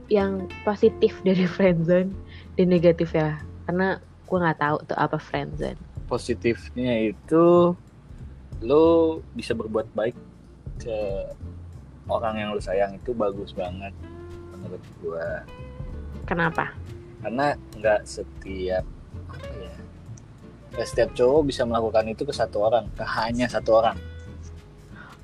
yang 0.07 0.47
positif 0.63 1.19
dari 1.27 1.43
friendzone 1.43 2.11
dan 2.55 2.67
negatif 2.67 3.11
ya 3.13 3.37
karena 3.67 3.99
gue 4.27 4.37
nggak 4.39 4.59
tahu 4.59 4.77
tuh 4.87 4.97
apa 4.97 5.19
friendzone 5.19 5.79
positifnya 6.07 7.11
itu 7.11 7.75
lo 8.63 8.85
bisa 9.35 9.53
berbuat 9.53 9.91
baik 9.93 10.15
ke 10.79 10.99
orang 12.07 12.39
yang 12.39 12.49
lo 12.55 12.61
sayang 12.63 12.95
itu 12.95 13.11
bagus 13.11 13.51
banget 13.51 13.91
menurut 14.55 14.83
gua. 15.03 15.43
Kenapa? 16.27 16.71
Karena 17.23 17.55
nggak 17.75 18.01
setiap 18.07 18.83
apa 19.27 19.49
ya 19.59 19.75
nggak 20.75 20.87
setiap 20.87 21.09
cowok 21.17 21.41
bisa 21.49 21.65
melakukan 21.65 22.05
itu 22.07 22.23
ke 22.23 22.33
satu 22.35 22.67
orang 22.67 22.87
ke 22.95 23.03
hanya 23.03 23.47
satu 23.47 23.79
orang. 23.79 23.97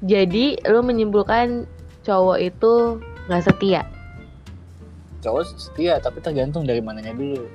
Jadi 0.03 0.59
lo 0.67 0.83
menyimpulkan 0.83 1.69
cowok 2.03 2.37
itu 2.43 2.99
nggak 3.31 3.43
setia? 3.47 3.81
Cowok 5.23 5.43
setia 5.55 6.01
tapi 6.03 6.19
tergantung 6.19 6.67
dari 6.67 6.83
mananya 6.83 7.15
dulu. 7.15 7.47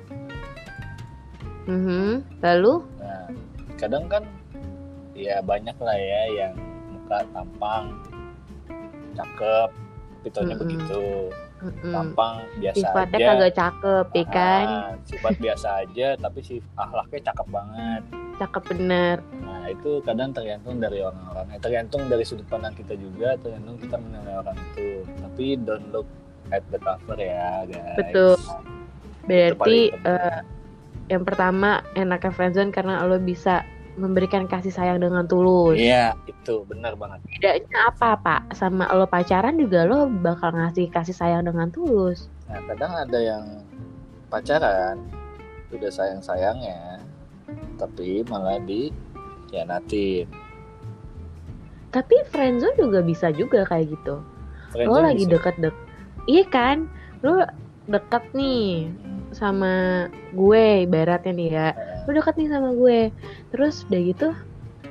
Mhm. 1.69 2.41
lalu? 2.41 2.81
Nah 2.97 3.29
kadang 3.77 4.09
kan 4.09 4.25
ya 5.13 5.43
banyak 5.45 5.77
lah 5.77 5.97
ya 5.99 6.21
yang 6.33 6.53
muka 6.89 7.21
tampang 7.35 7.93
cakep 9.19 9.69
tapi 10.19 10.35
taunya 10.35 10.55
Mm-mm. 10.59 10.63
begitu. 10.67 11.03
Tampang 11.79 12.35
biasa 12.59 12.75
sifatnya 12.75 13.17
aja. 13.19 13.27
kagak 13.31 13.53
cakep 13.55 14.05
ya 14.11 14.25
kan? 14.27 14.67
Ah, 14.67 14.93
sifat 15.07 15.33
biasa 15.39 15.67
aja 15.87 16.07
tapi 16.19 16.39
si 16.43 16.55
akhlaknya 16.75 17.19
cakep 17.31 17.47
banget. 17.47 18.01
Cakep 18.35 18.63
bener. 18.75 19.15
Nah 19.39 19.63
itu 19.71 19.91
kadang 20.03 20.35
tergantung 20.35 20.75
dari 20.83 20.99
orang-orangnya 20.99 21.59
tergantung 21.63 22.03
dari 22.11 22.23
sudut 22.27 22.47
pandang 22.51 22.75
kita 22.75 22.99
juga 22.99 23.39
tergantung 23.39 23.79
kita 23.79 23.95
menilai 23.95 24.35
orang 24.43 24.57
itu. 24.59 25.07
Tapi 25.07 25.45
don't 25.63 25.87
look 25.95 26.07
at 26.51 26.63
the 26.67 26.79
cover 26.83 27.15
ya 27.15 27.63
guys. 27.63 27.95
Betul. 27.95 28.35
berarti 29.29 29.93
eh, 29.93 30.41
yang 31.07 31.21
pertama 31.23 31.85
enaknya 31.93 32.31
friendzone 32.33 32.73
karena 32.73 33.05
lo 33.07 33.21
bisa 33.21 33.61
memberikan 33.99 34.47
kasih 34.47 34.71
sayang 34.71 35.03
dengan 35.03 35.27
tulus. 35.27 35.75
Iya 35.75 36.15
itu 36.25 36.63
benar 36.65 36.95
banget. 36.95 37.19
Bedanya 37.27 37.91
apa 37.91 38.15
pak? 38.17 38.41
Sama 38.55 38.87
lo 38.95 39.05
pacaran 39.05 39.59
juga 39.59 39.83
lo 39.83 40.07
bakal 40.07 40.55
ngasih 40.55 40.87
kasih 40.89 41.13
sayang 41.13 41.43
dengan 41.43 41.67
tulus. 41.69 42.31
Nah 42.47 42.63
kadang 42.71 42.95
ada 42.95 43.19
yang 43.19 43.43
pacaran 44.31 44.97
udah 45.69 45.91
sayang 45.93 46.21
sayangnya 46.23 46.97
tapi 47.77 48.25
malah 48.25 48.57
di 48.61 48.89
hianatin 49.53 50.25
tapi 51.89 52.21
friendzone 52.29 52.77
juga 52.77 53.01
bisa 53.01 53.33
juga 53.33 53.65
kayak 53.65 53.89
gitu. 53.89 54.21
Lo 54.21 54.73
Friendzone 54.77 55.05
lagi 55.09 55.25
bisa. 55.25 55.33
deket-dek 55.37 55.75
iya 56.29 56.45
kan? 56.45 56.85
Lo 57.25 57.41
deket 57.89 58.21
nih 58.37 58.93
sama 59.33 60.05
gue 60.33 60.85
ibaratnya 60.85 61.33
nih 61.33 61.49
ya. 61.49 61.69
Lo 62.05 62.13
deket 62.13 62.37
nih 62.37 62.49
sama 62.49 62.69
gue 62.77 63.09
terus 63.49 63.85
udah 63.89 64.01
gitu 64.01 64.27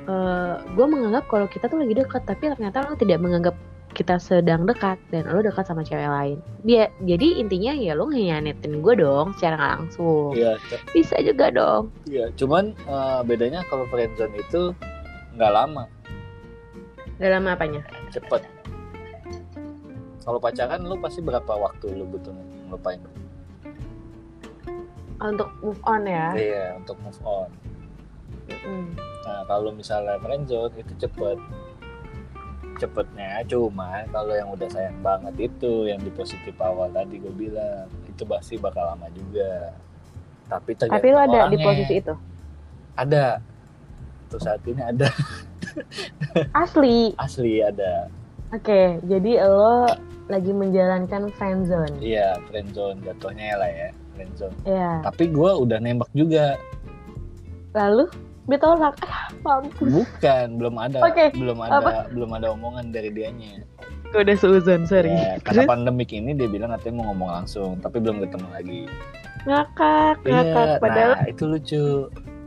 eh 0.09 0.55
gue 0.73 0.85
menganggap 0.89 1.29
kalau 1.29 1.45
kita 1.47 1.69
tuh 1.69 1.79
lagi 1.79 1.93
deket 1.95 2.23
tapi 2.25 2.49
ternyata 2.49 2.87
lo 2.87 2.97
tidak 2.97 3.19
menganggap 3.21 3.55
kita 3.93 4.21
sedang 4.21 4.69
dekat 4.69 5.01
dan 5.09 5.25
lo 5.33 5.41
dekat 5.41 5.65
sama 5.65 5.81
cewek 5.81 6.05
lain. 6.05 6.37
Dia 6.61 6.93
jadi 7.03 7.41
intinya 7.41 7.73
ya 7.73 7.97
lo 7.97 8.05
ngianatin 8.05 8.85
gue 8.85 8.93
dong 8.95 9.33
secara 9.35 9.57
nggak 9.57 9.73
langsung. 9.81 10.29
Iya 10.37 10.61
c- 10.69 10.81
bisa 10.93 11.17
juga 11.25 11.49
dong. 11.49 11.89
Iya 12.05 12.29
cuman 12.37 12.77
eh, 12.77 13.21
bedanya 13.25 13.65
kalau 13.65 13.89
friendzone 13.89 14.37
itu 14.37 14.71
nggak 15.35 15.51
lama. 15.51 15.89
Dalam 17.17 17.49
apanya? 17.49 17.81
Cepet. 18.13 18.45
Kalau 20.21 20.37
pacaran 20.37 20.85
lu 20.85 20.95
pasti 21.01 21.25
berapa 21.25 21.49
waktu 21.49 21.89
lu 21.89 22.05
butuh 22.05 22.31
ngelupain? 22.69 23.01
Untuk 25.19 25.49
move 25.65 25.81
on 25.83 26.05
ya? 26.05 26.31
Iya 26.37 26.65
untuk 26.77 26.95
move 27.01 27.19
on 27.25 27.49
Mm. 28.65 28.89
nah 29.25 29.41
kalau 29.45 29.69
misalnya 29.73 30.17
friendzone 30.21 30.73
itu 30.77 30.93
cepet. 31.05 31.39
Cepetnya 32.79 33.43
cuma 33.43 34.07
kalau 34.07 34.31
yang 34.31 34.55
udah 34.55 34.69
sayang 34.71 35.03
banget 35.03 35.51
itu 35.51 35.91
yang 35.91 35.99
di 35.99 36.07
positif 36.15 36.55
awal 36.63 36.87
tadi 36.95 37.19
gue 37.19 37.33
bilang 37.35 37.91
itu 38.07 38.23
pasti 38.23 38.55
bakal 38.55 38.95
lama 38.95 39.11
juga. 39.11 39.75
Tapi 40.47 40.79
tapi 40.79 41.07
lo 41.11 41.19
ada 41.19 41.51
di 41.51 41.59
orangnya. 41.59 41.65
posisi 41.67 41.93
itu? 41.99 42.15
Ada. 42.95 43.43
Untuk 44.31 44.39
saat 44.39 44.63
ini 44.63 44.79
ada. 44.79 45.11
Asli? 46.63 47.11
Asli 47.19 47.59
ada. 47.59 48.07
Oke 48.55 49.03
jadi 49.03 49.43
lo 49.43 49.91
lagi 50.29 50.53
menjalankan 50.53 51.33
friendzone 51.35 51.97
iya 52.05 52.37
friendzone 52.47 53.01
jatuhnya 53.01 53.57
lah 53.57 53.65
ya 53.65 53.89
friendzone 54.13 54.53
ya 54.61 55.01
tapi 55.01 55.25
gue 55.27 55.51
udah 55.51 55.77
nembak 55.81 56.09
juga. 56.13 56.55
Lalu 57.73 58.28
ditolak. 58.49 58.95
Ah 59.09 59.29
mampus. 59.45 59.89
Bukan 60.03 60.47
belum 60.59 60.75
ada. 60.77 60.99
Oke, 61.05 61.31
belum 61.33 61.57
ada 61.63 62.05
belum 62.11 62.29
ada 62.35 62.47
omongan 62.53 62.91
dari 62.91 63.09
dianya. 63.13 63.63
Gue 64.09 64.25
udah 64.25 64.37
seuzon 64.37 64.89
sorry. 64.89 65.13
Ya, 65.13 65.37
karena 65.45 65.63
Terus? 65.63 65.69
pandemik 65.69 66.09
ini 66.09 66.33
dia 66.33 66.49
bilang 66.49 66.73
katanya 66.73 67.01
mau 67.01 67.13
ngomong 67.13 67.29
langsung 67.41 67.77
tapi 67.79 68.01
belum 68.01 68.25
ketemu 68.25 68.47
lagi. 68.49 68.81
Ngakak 69.45 70.15
ngakak 70.25 70.65
iya 70.65 70.81
padahal 70.81 71.11
nah 71.15 71.27
itu 71.29 71.43
lucu. 71.45 71.85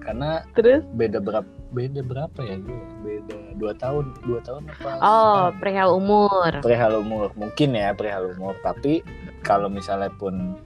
Karena 0.02 0.42
terus? 0.58 0.82
beda 0.98 1.22
berapa 1.22 1.46
beda 1.70 2.00
berapa 2.02 2.38
ya 2.42 2.56
gue? 2.58 2.80
Beda 3.06 3.36
dua 3.54 3.72
tahun 3.78 4.04
dua 4.26 4.40
tahun 4.42 4.62
apa? 4.74 4.90
Oh 4.98 5.42
perihal 5.62 5.94
umur. 5.94 6.50
Perihal 6.58 6.98
umur. 6.98 7.30
Mungkin 7.38 7.78
ya 7.78 7.94
perihal 7.94 8.34
umur. 8.34 8.58
Tapi 8.66 9.06
kalau 9.46 9.70
misalnya 9.70 10.10
pun 10.18 10.58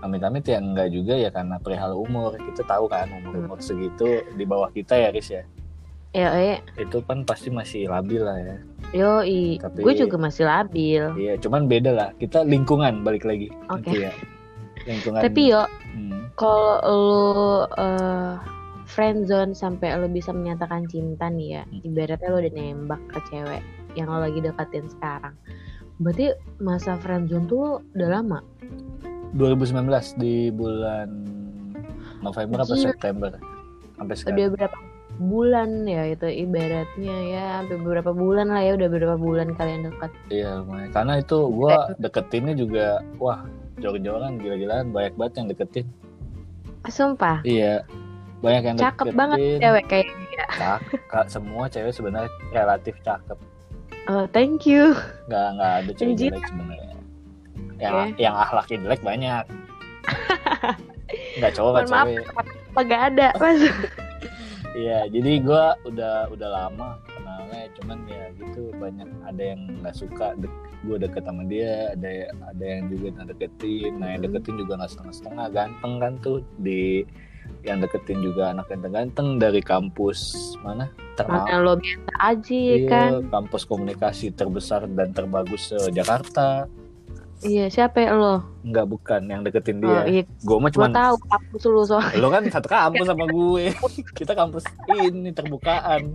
amit-amit 0.00 0.44
ya 0.44 0.58
enggak 0.58 0.88
juga 0.90 1.14
ya 1.14 1.28
karena 1.28 1.58
perihal 1.58 1.94
umur. 1.94 2.34
Kita 2.36 2.62
tahu 2.64 2.86
kan 2.86 3.10
umur 3.10 3.34
umur 3.38 3.58
segitu 3.58 4.22
di 4.32 4.44
bawah 4.44 4.70
kita 4.70 4.94
ya 4.94 5.08
Riz 5.10 5.28
ya. 5.28 5.42
Ya 6.10 6.32
eh 6.32 6.58
itu 6.74 7.04
kan 7.04 7.22
pasti 7.22 7.52
masih 7.52 7.86
labil 7.86 8.24
lah 8.24 8.38
ya. 8.40 8.56
Yo 8.96 9.12
i 9.20 9.60
Tapi- 9.60 9.84
gue 9.84 9.94
juga 9.98 10.16
masih 10.16 10.44
labil. 10.44 11.02
Iya 11.14 11.34
cuman 11.36 11.68
beda 11.68 11.90
lah. 11.92 12.08
Kita 12.16 12.42
lingkungan 12.42 13.04
balik 13.04 13.22
lagi 13.22 13.52
Oke. 13.68 13.92
Itu 13.92 14.08
ya. 14.08 14.12
Lingkungan. 14.84 15.20
Tapi 15.20 15.42
yo 15.48 15.62
Hmm. 15.88 16.28
kalau 16.36 16.78
lo 16.84 17.24
uh, 17.74 18.36
friendzone 18.84 19.52
sampai 19.52 19.92
lo 19.94 20.06
bisa 20.06 20.32
menyatakan 20.32 20.84
cinta 20.86 21.28
nih 21.28 21.48
ya 21.50 21.62
Hmm. 21.64 21.80
ibaratnya 21.82 22.28
lo 22.28 22.38
udah 22.38 22.52
nembak 22.52 23.00
ke 23.08 23.20
cewek 23.28 23.62
yang 23.96 24.06
lo 24.06 24.20
lagi 24.20 24.38
deketin 24.38 24.84
sekarang 24.86 25.32
berarti 25.98 26.30
masa 26.56 26.94
friendzone 26.96 27.44
tuh 27.44 27.80
udah 27.92 28.08
lama 28.10 28.40
2019 29.36 30.22
di 30.22 30.48
bulan 30.48 31.08
November 32.24 32.64
apa 32.64 32.74
Gila. 32.74 32.86
September. 32.92 33.30
Sampai 33.98 34.14
sekarang. 34.16 34.36
Udah 34.38 34.48
berapa 34.54 34.78
bulan 35.18 35.82
ya 35.90 36.14
itu 36.14 36.30
ibaratnya 36.30 37.16
ya 37.26 37.44
sampai 37.58 37.76
beberapa 37.82 38.14
bulan 38.14 38.54
lah 38.54 38.62
ya 38.62 38.78
udah 38.78 38.86
beberapa 38.86 39.16
bulan 39.18 39.50
kalian 39.58 39.90
dekat. 39.90 40.10
Iya 40.30 40.62
lumayan. 40.62 40.90
Karena 40.94 41.12
itu 41.18 41.38
gua 41.50 41.90
deketinnya 41.98 42.54
juga 42.54 43.02
wah 43.18 43.42
jor-joran 43.82 44.38
gila-gilaan 44.38 44.94
banyak 44.94 45.14
banget 45.18 45.34
yang 45.42 45.46
deketin. 45.50 45.86
Sumpah? 46.86 47.42
Iya 47.42 47.82
banyak 48.38 48.62
yang 48.62 48.76
cakep 48.78 49.10
deketin. 49.10 49.18
banget 49.18 49.38
cewek 49.58 49.84
kayaknya 49.90 50.44
cakep. 50.54 51.00
Semua 51.26 51.64
cewek 51.66 51.92
sebenarnya 51.92 52.30
relatif 52.54 52.94
cakep. 53.02 53.38
Oh 54.06 54.24
thank 54.30 54.64
you. 54.64 54.94
Nggak 55.26 55.46
nggak 55.58 55.72
ada 55.82 55.90
cewek 55.98 56.14
jelek 56.14 56.44
sebenarnya 56.46 56.87
yang 57.78 57.94
Oke. 58.12 58.20
yang 58.20 58.34
akhlaknya 58.34 58.76
jelek 58.86 59.02
banyak. 59.02 59.44
Nggak 61.38 61.52
cowok 61.56 61.70
nggak 61.72 61.86
cewek 61.88 62.26
apa 62.78 62.80
gak 62.84 63.02
ada 63.14 63.26
mas? 63.40 63.60
Iya, 64.78 65.10
jadi 65.10 65.42
gua 65.42 65.74
udah 65.82 66.30
udah 66.30 66.48
lama 66.54 67.02
kenalnya, 67.10 67.66
cuman 67.80 67.98
ya 68.06 68.30
gitu 68.38 68.70
banyak 68.78 69.08
ada 69.26 69.42
yang 69.42 69.60
nggak 69.82 69.96
suka 69.96 70.38
dek, 70.38 70.52
gue 70.86 70.96
deket 71.02 71.26
sama 71.26 71.42
dia, 71.50 71.90
ada 71.98 72.30
ada 72.30 72.64
yang 72.64 72.86
juga 72.86 73.06
nggak 73.18 73.28
deketin, 73.34 73.98
nah 73.98 74.14
yang 74.14 74.22
deketin 74.22 74.54
juga 74.54 74.78
nggak 74.78 74.92
setengah-setengah, 74.94 75.46
ganteng 75.50 75.94
kan 75.98 76.12
tuh 76.22 76.38
di 76.62 77.02
yang 77.66 77.82
deketin 77.82 78.22
juga 78.22 78.54
anak 78.54 78.70
ganteng-ganteng 78.70 79.42
dari 79.42 79.58
kampus 79.64 80.54
mana? 80.62 80.86
Ternama. 81.18 81.58
Lo 81.58 81.74
biasa 81.74 82.12
aja 82.22 82.54
ya 82.54 82.76
kan? 82.86 83.10
iya, 83.10 83.18
kampus 83.34 83.62
komunikasi 83.66 84.30
terbesar 84.30 84.86
dan 84.94 85.10
terbagus 85.10 85.74
se 85.74 85.78
Jakarta 85.90 86.70
iya 87.40 87.66
siapa 87.66 87.98
ya 87.98 88.12
lo? 88.12 88.42
Nggak 88.62 88.86
bukan 88.86 89.20
yang 89.24 89.40
deketin 89.40 89.78
oh 89.78 89.90
dia. 90.00 90.00
iya. 90.04 90.22
Gue 90.40 90.56
mah 90.56 90.66
gue 90.66 90.74
cuman 90.74 90.90
tahu 90.90 91.14
kampus 91.20 91.62
lu 91.64 91.82
soalnya. 91.84 92.16
Lo 92.16 92.28
kan 92.28 92.42
satu 92.44 92.66
kampus 92.66 93.06
sama 93.06 93.24
gue. 93.26 93.64
Kita 94.12 94.32
kampus 94.32 94.64
ini 94.90 95.30
terbukaan. 95.30 96.14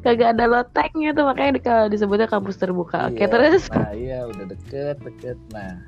Kagak 0.00 0.34
ada 0.34 0.44
loteknya 0.46 1.10
tuh 1.10 1.24
makanya 1.24 1.52
di- 1.52 1.62
kalau 1.62 1.86
disebutnya 1.86 2.26
kampus 2.26 2.56
terbuka. 2.56 3.08
Oke 3.08 3.20
Iya. 3.20 3.28
terus? 3.28 3.62
Nah 3.68 3.92
iya 3.92 4.18
udah 4.24 4.44
deket 4.46 4.96
deket. 5.00 5.36
Nah 5.50 5.80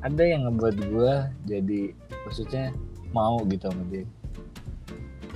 ada 0.00 0.22
yang 0.22 0.44
ngebuat 0.44 0.76
gua 0.88 1.14
jadi 1.44 1.92
maksudnya 2.24 2.72
mau 3.10 3.40
gitu 3.44 3.66
sama 3.66 3.84
dia. 3.88 4.04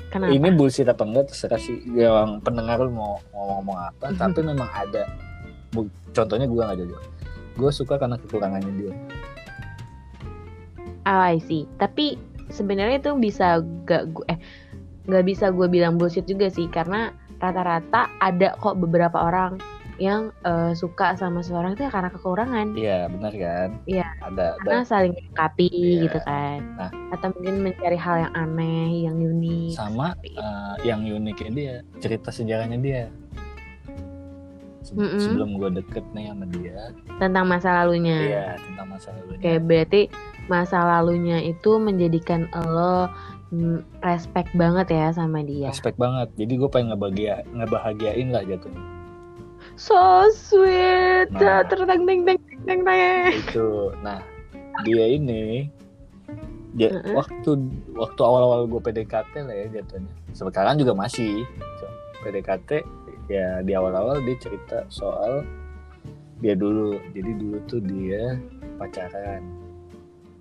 kenapa? 0.09 0.31
Ini 0.31 0.49
bullshit 0.55 0.87
apa 0.87 1.03
enggak 1.03 1.27
terserah 1.29 1.59
sih. 1.59 1.83
Yang 1.91 2.39
pendengar 2.41 2.79
lu 2.79 2.91
mau 2.91 3.19
ngomong-ngomong 3.31 3.79
apa. 3.85 4.05
Mhm. 4.09 4.17
Tapi 4.17 4.41
memang 4.41 4.71
ada. 4.71 5.05
Contohnya 6.15 6.47
gue 6.47 6.55
nggak 6.57 6.79
jujur 6.79 7.03
gue 7.55 7.71
suka 7.71 7.97
karena 7.97 8.17
kekurangannya 8.17 8.73
dia 8.75 8.95
Oh, 11.05 11.21
I 11.21 11.37
see. 11.37 11.69
Tapi 11.77 12.17
sebenarnya 12.49 12.97
itu 12.97 13.13
bisa 13.17 13.61
gak 13.85 14.09
gue 14.09 14.25
eh 14.29 14.41
nggak 15.05 15.25
bisa 15.29 15.53
gue 15.53 15.69
bilang 15.69 16.01
bullshit 16.01 16.25
juga 16.25 16.49
sih 16.49 16.65
karena 16.65 17.13
rata-rata 17.37 18.09
ada 18.25 18.57
kok 18.57 18.81
beberapa 18.81 19.21
orang 19.21 19.61
yang 20.01 20.33
eh, 20.43 20.73
suka 20.73 21.13
sama 21.15 21.39
seseorang 21.39 21.77
itu 21.77 21.85
ya 21.85 21.93
karena 21.93 22.09
kekurangan 22.09 22.67
iya 22.73 23.05
benar 23.07 23.31
kan 23.31 23.69
Iya. 23.85 24.09
ada 24.25 24.57
ada 24.57 24.65
karena 24.65 24.83
saling 24.83 25.13
melengkapi 25.13 25.69
Iya. 25.69 26.03
gitu 26.09 26.19
kan 26.25 26.59
Nah. 26.81 26.91
atau 27.13 27.29
mungkin 27.31 27.55
mencari 27.63 27.99
hal 28.01 28.17
yang 28.25 28.33
aneh 28.35 28.89
yang 29.05 29.17
unik 29.21 29.71
sama 29.77 30.17
eh, 30.25 30.75
yang 30.83 31.05
uniknya 31.05 31.51
dia 31.53 31.75
cerita 32.01 32.33
sejarahnya 32.33 32.81
dia 32.81 33.13
Se- 34.85 34.93
Mm-mm. 34.93 35.17
sebelum 35.19 35.57
gue 35.57 35.81
deket 35.81 36.05
nih 36.13 36.29
sama 36.29 36.45
dia 36.47 36.93
tentang 37.17 37.49
masa 37.49 37.69
lalunya 37.75 38.19
iya 38.21 38.47
tentang 38.61 38.87
masa 38.87 39.09
lalunya 39.11 39.41
Oke, 39.41 39.53
berarti 39.59 40.01
masa 40.45 40.79
lalunya 40.85 41.39
itu 41.41 41.71
menjadikan 41.77 42.45
lo 42.55 43.09
mm, 43.49 43.81
respect 44.01 44.53
banget 44.53 44.93
ya 44.93 45.09
sama 45.11 45.41
dia. 45.41 45.73
respect 45.73 45.97
banget 45.97 46.29
jadi 46.37 46.53
gue 46.55 46.69
pengen 46.69 46.93
ngebahagia 46.93 47.35
ngebahagiain 47.51 48.29
lah 48.29 48.45
jatuhnya 48.45 48.85
So 49.75 50.31
sweet. 50.31 51.35
Nah. 51.35 51.67
Terteng 51.67 52.07
teng 52.07 52.21
teng 52.23 52.39
teng 52.63 52.81
teng. 52.85 53.33
itu 53.33 53.91
nah 54.05 54.21
dia 54.85 55.07
ini 55.09 55.67
dia 56.75 56.91
Mm-mm. 56.93 57.15
waktu 57.15 57.51
waktu 57.95 58.21
awal-awal 58.21 58.67
gue 58.67 58.81
PDKT 58.83 59.33
lah 59.41 59.55
ya 59.55 59.67
jatuhnya 59.73 60.13
sekarang 60.31 60.77
juga 60.77 60.93
masih 60.93 61.43
So, 61.81 61.87
PDKT 62.23 62.83
ya 63.27 63.61
di 63.61 63.73
awal-awal 63.73 64.21
dia 64.21 64.37
cerita 64.37 64.85
soal 64.89 65.43
dia 66.39 66.53
dulu 66.53 67.01
jadi 67.11 67.31
dulu 67.35 67.57
tuh 67.65 67.81
dia 67.81 68.37
pacaran 68.77 69.43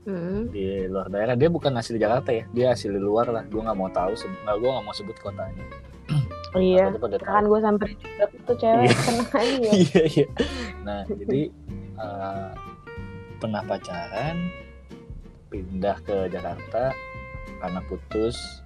Mm. 0.04 0.52
di 0.52 0.84
luar 0.92 1.08
daerah 1.08 1.32
dia 1.32 1.48
bukan 1.48 1.72
asli 1.74 1.96
Jakarta 1.96 2.28
ya 2.28 2.44
dia 2.52 2.76
asli 2.76 2.92
luar 2.92 3.24
lah 3.26 3.48
gue 3.48 3.56
nggak 3.56 3.72
mau 3.72 3.88
tahu 3.88 4.12
nggak 4.12 4.56
gue 4.58 4.68
nggak 4.68 4.84
mau 4.84 4.92
sebut 4.92 5.16
kotanya 5.16 5.64
Oh 6.54 6.62
iya. 6.62 6.92
Kan 7.18 7.48
gue 7.48 7.58
samperin 7.58 7.96
juga 7.98 8.26
tuh 8.46 8.56
cewek 8.60 8.92
Iya. 9.32 9.64
ya. 9.64 9.72
iya 9.80 10.02
iya 10.06 10.28
nah 10.84 11.02
jadi 11.24 11.42
eh, 11.96 12.50
pernah 13.40 13.64
pacaran 13.64 14.36
pindah 15.48 15.98
ke 16.04 16.28
Jakarta 16.28 16.92
karena 17.58 17.80
putus 17.88 18.60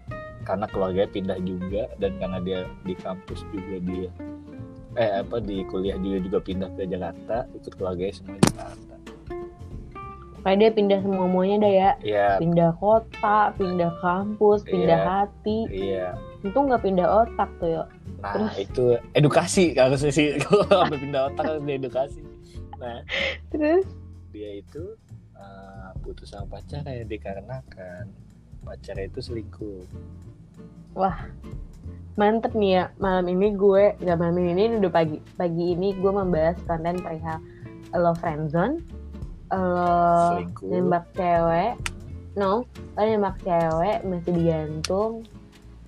karena 0.47 0.65
keluarganya 0.65 1.09
pindah 1.11 1.39
juga 1.43 1.83
dan 1.99 2.15
karena 2.15 2.39
dia 2.39 2.59
di 2.81 2.95
kampus 2.95 3.43
juga 3.51 3.77
dia 3.83 4.09
eh 4.95 5.19
apa 5.19 5.37
di 5.37 5.61
kuliah 5.67 5.99
juga 5.99 6.17
juga 6.23 6.39
pindah 6.39 6.69
ke 6.73 6.87
Jakarta 6.87 7.43
ikut 7.53 7.73
keluarganya 7.75 8.13
semua 8.15 8.33
di 8.33 8.47
Jakarta 8.47 8.95
Kayak 10.37 10.59
dia 10.63 10.71
pindah 10.71 10.99
semua 11.03 11.27
semuanya 11.27 11.55
dah 11.59 11.73
ya. 11.75 11.89
iya 11.99 12.27
Pindah 12.39 12.71
kota, 12.79 13.51
pindah 13.59 13.91
kampus, 13.99 14.63
pindah 14.63 14.95
Iya. 14.95 15.03
hati. 15.03 15.59
iya 15.67 16.07
Itu 16.39 16.55
nggak 16.55 16.87
pindah 16.87 17.03
otak 17.03 17.49
tuh 17.59 17.67
ya. 17.67 17.83
nah 18.17 18.31
Terus? 18.33 18.53
itu 18.57 18.85
edukasi 19.11 19.75
harusnya 19.75 20.07
sih 20.09 20.27
kalau 20.41 20.63
sampai 20.65 20.97
pindah 20.97 21.21
otak 21.27 21.43
harus 21.45 21.61
edukasi 21.67 22.21
nah 22.79 22.97
Terus? 23.51 23.85
dia 24.31 24.51
itu 24.57 24.95
uh, 25.35 25.91
putus 25.99 26.31
sama 26.31 26.57
pacarnya 26.57 27.03
dikarenakan 27.03 28.07
pacarnya 28.63 29.05
itu 29.05 29.19
selingkuh 29.19 29.83
Mantep 32.17 32.57
nih 32.57 32.71
ya, 32.81 32.83
malam 32.97 33.29
ini 33.29 33.53
gue, 33.53 33.93
gak 34.01 34.17
malam 34.17 34.41
ini, 34.41 34.57
ini 34.57 34.81
udah 34.81 34.89
pagi. 34.89 35.21
Pagi 35.37 35.77
ini 35.77 35.93
gue 35.93 36.09
membahas 36.09 36.57
konten 36.65 36.97
perihal 36.97 37.37
lo 37.95 38.11
friendzone 38.19 38.83
Lo 39.53 40.35
selingkuh. 40.35 40.67
nembak 40.67 41.05
cewek 41.15 41.79
No, 42.37 42.67
lo 42.69 43.01
nembak 43.01 43.41
cewek 43.41 44.05
masih 44.05 44.31
digantung. 44.33 45.25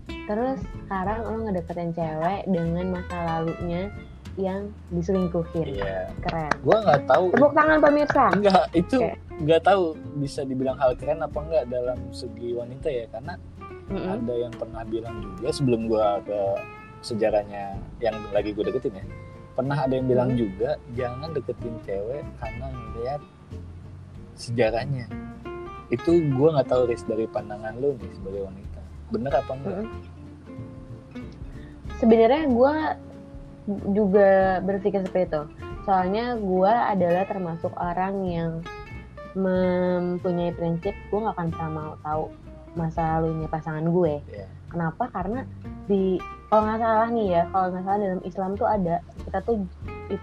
Terus 0.10 0.58
sekarang 0.86 1.20
lo 1.26 1.38
ngedeketin 1.46 1.94
cewek 1.94 2.42
dengan 2.50 2.86
masa 2.90 3.18
lalunya 3.26 3.94
yang 4.34 4.74
diselingkuhin. 4.90 5.78
Iya. 5.78 6.10
Keren. 6.26 6.54
Gua 6.66 6.78
nggak 6.82 7.06
tahu. 7.06 7.26
Tepuk 7.38 7.54
tangan 7.54 7.78
pemirsa. 7.86 8.26
Enggak 8.34 8.66
itu 8.74 8.98
nggak 9.46 9.62
tahu 9.62 9.94
bisa 10.18 10.42
dibilang 10.42 10.76
hal 10.82 10.98
keren 10.98 11.22
apa 11.22 11.38
enggak 11.38 11.64
dalam 11.70 11.98
segi 12.10 12.52
wanita 12.58 12.88
ya 12.90 13.06
karena 13.14 13.38
Mm-mm. 13.90 14.22
ada 14.22 14.34
yang 14.38 14.54
pernah 14.54 14.84
bilang 14.86 15.16
juga 15.22 15.48
sebelum 15.50 15.90
gua 15.90 16.22
ke 16.22 16.40
sejarahnya 17.02 17.80
yang 18.04 18.16
lagi 18.36 18.54
gue 18.54 18.64
deketin 18.70 19.02
ya 19.02 19.06
pernah 19.58 19.76
ada 19.76 19.94
yang 19.98 20.08
bilang 20.08 20.30
Hmm. 20.32 20.40
juga 20.40 20.78
jangan 20.94 21.30
deketin 21.34 21.76
cewek 21.84 22.24
karena 22.40 22.66
ngeliat 22.70 23.22
sejarahnya 24.38 25.06
itu 25.90 26.12
gua 26.38 26.60
nggak 26.60 26.70
tahu 26.70 26.86
Riz 26.88 27.04
dari 27.04 27.26
pandangan 27.26 27.76
lo 27.82 27.98
nih 27.98 28.12
sebagai 28.14 28.42
wanita 28.46 28.80
bener 29.10 29.32
apa 29.34 29.52
enggak 29.58 29.76
Mm-mm. 29.84 30.18
Sebenarnya 32.00 32.48
gue 32.48 32.76
juga 33.92 34.30
berpikir 34.64 35.04
seperti 35.04 35.36
itu. 35.36 35.42
Soalnya 35.84 36.40
gue 36.40 36.72
adalah 36.72 37.28
termasuk 37.28 37.76
orang 37.76 38.24
yang 38.24 38.52
mempunyai 39.36 40.56
prinsip 40.56 40.96
gue 41.12 41.20
gak 41.20 41.36
akan 41.36 41.48
pernah 41.52 41.70
mau 41.70 41.94
tahu 42.00 42.24
masa 42.74 43.18
lalunya 43.18 43.48
pasangan 43.48 43.86
gue. 43.86 44.22
Iya. 44.30 44.46
Kenapa? 44.70 45.10
Karena 45.10 45.42
di 45.86 46.22
kalau 46.50 46.66
nggak 46.66 46.80
salah 46.82 47.10
nih 47.10 47.28
ya, 47.30 47.42
kalau 47.50 47.66
nggak 47.70 47.84
salah 47.86 48.00
dalam 48.00 48.22
Islam 48.22 48.52
tuh 48.54 48.68
ada 48.70 48.96
kita 49.26 49.40
tuh 49.42 49.56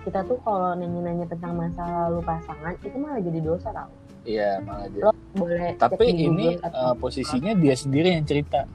kita 0.03 0.21
tuh 0.27 0.39
kalau 0.43 0.75
nanya-nanya 0.75 1.27
tentang 1.31 1.55
masa 1.55 1.83
lalu 1.87 2.19
pasangan 2.23 2.75
itu 2.83 2.97
malah 2.99 3.23
jadi 3.23 3.39
dosa 3.39 3.71
tau. 3.71 3.91
iya 4.27 4.59
malah 4.67 4.91
jadi 4.91 5.07
Lo 5.07 5.11
boleh 5.39 5.71
tapi 5.79 6.05
ini 6.11 6.59
Google 6.59 6.75
uh, 6.75 6.95
posisinya 6.99 7.55
dia 7.55 7.79
sendiri 7.79 8.11
yang 8.11 8.27
cerita 8.27 8.67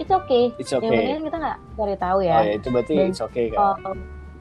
it's 0.00 0.08
okay. 0.08 0.48
it's 0.56 0.72
Yang 0.72 0.80
okay 0.80 0.88
penting 0.88 1.12
kan 1.12 1.22
kita 1.28 1.36
nggak 1.36 1.58
cari 1.76 1.96
tahu 2.00 2.18
ya. 2.24 2.36
oh 2.40 2.44
ya 2.48 2.52
itu 2.56 2.68
berarti 2.72 2.94
Dan 2.96 3.08
it's 3.12 3.20
okay 3.20 3.44
kan 3.52 3.58
kalau 3.76 3.92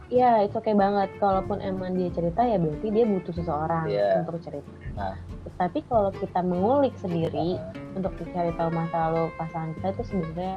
Iya, 0.08 0.48
itu 0.48 0.56
oke 0.56 0.72
banget. 0.72 1.12
Kalaupun 1.20 1.60
emang 1.60 1.92
dia 1.92 2.08
cerita 2.16 2.40
ya 2.40 2.56
berarti 2.56 2.88
dia 2.96 3.04
butuh 3.04 3.34
seseorang 3.36 3.92
Iya. 3.92 4.24
untuk 4.24 4.40
cerita. 4.40 4.72
Nah. 4.96 5.20
Tapi 5.56 5.80
kalau 5.88 6.12
kita 6.12 6.40
mengulik 6.42 6.92
sendiri 7.00 7.56
Uh, 7.56 7.96
untuk 7.96 8.14
mencari 8.20 8.52
tahu 8.54 8.70
masa 8.70 8.98
lalu 9.10 9.24
pasangan 9.36 9.72
kita 9.74 9.88
itu 9.90 10.04
sebenarnya 10.06 10.56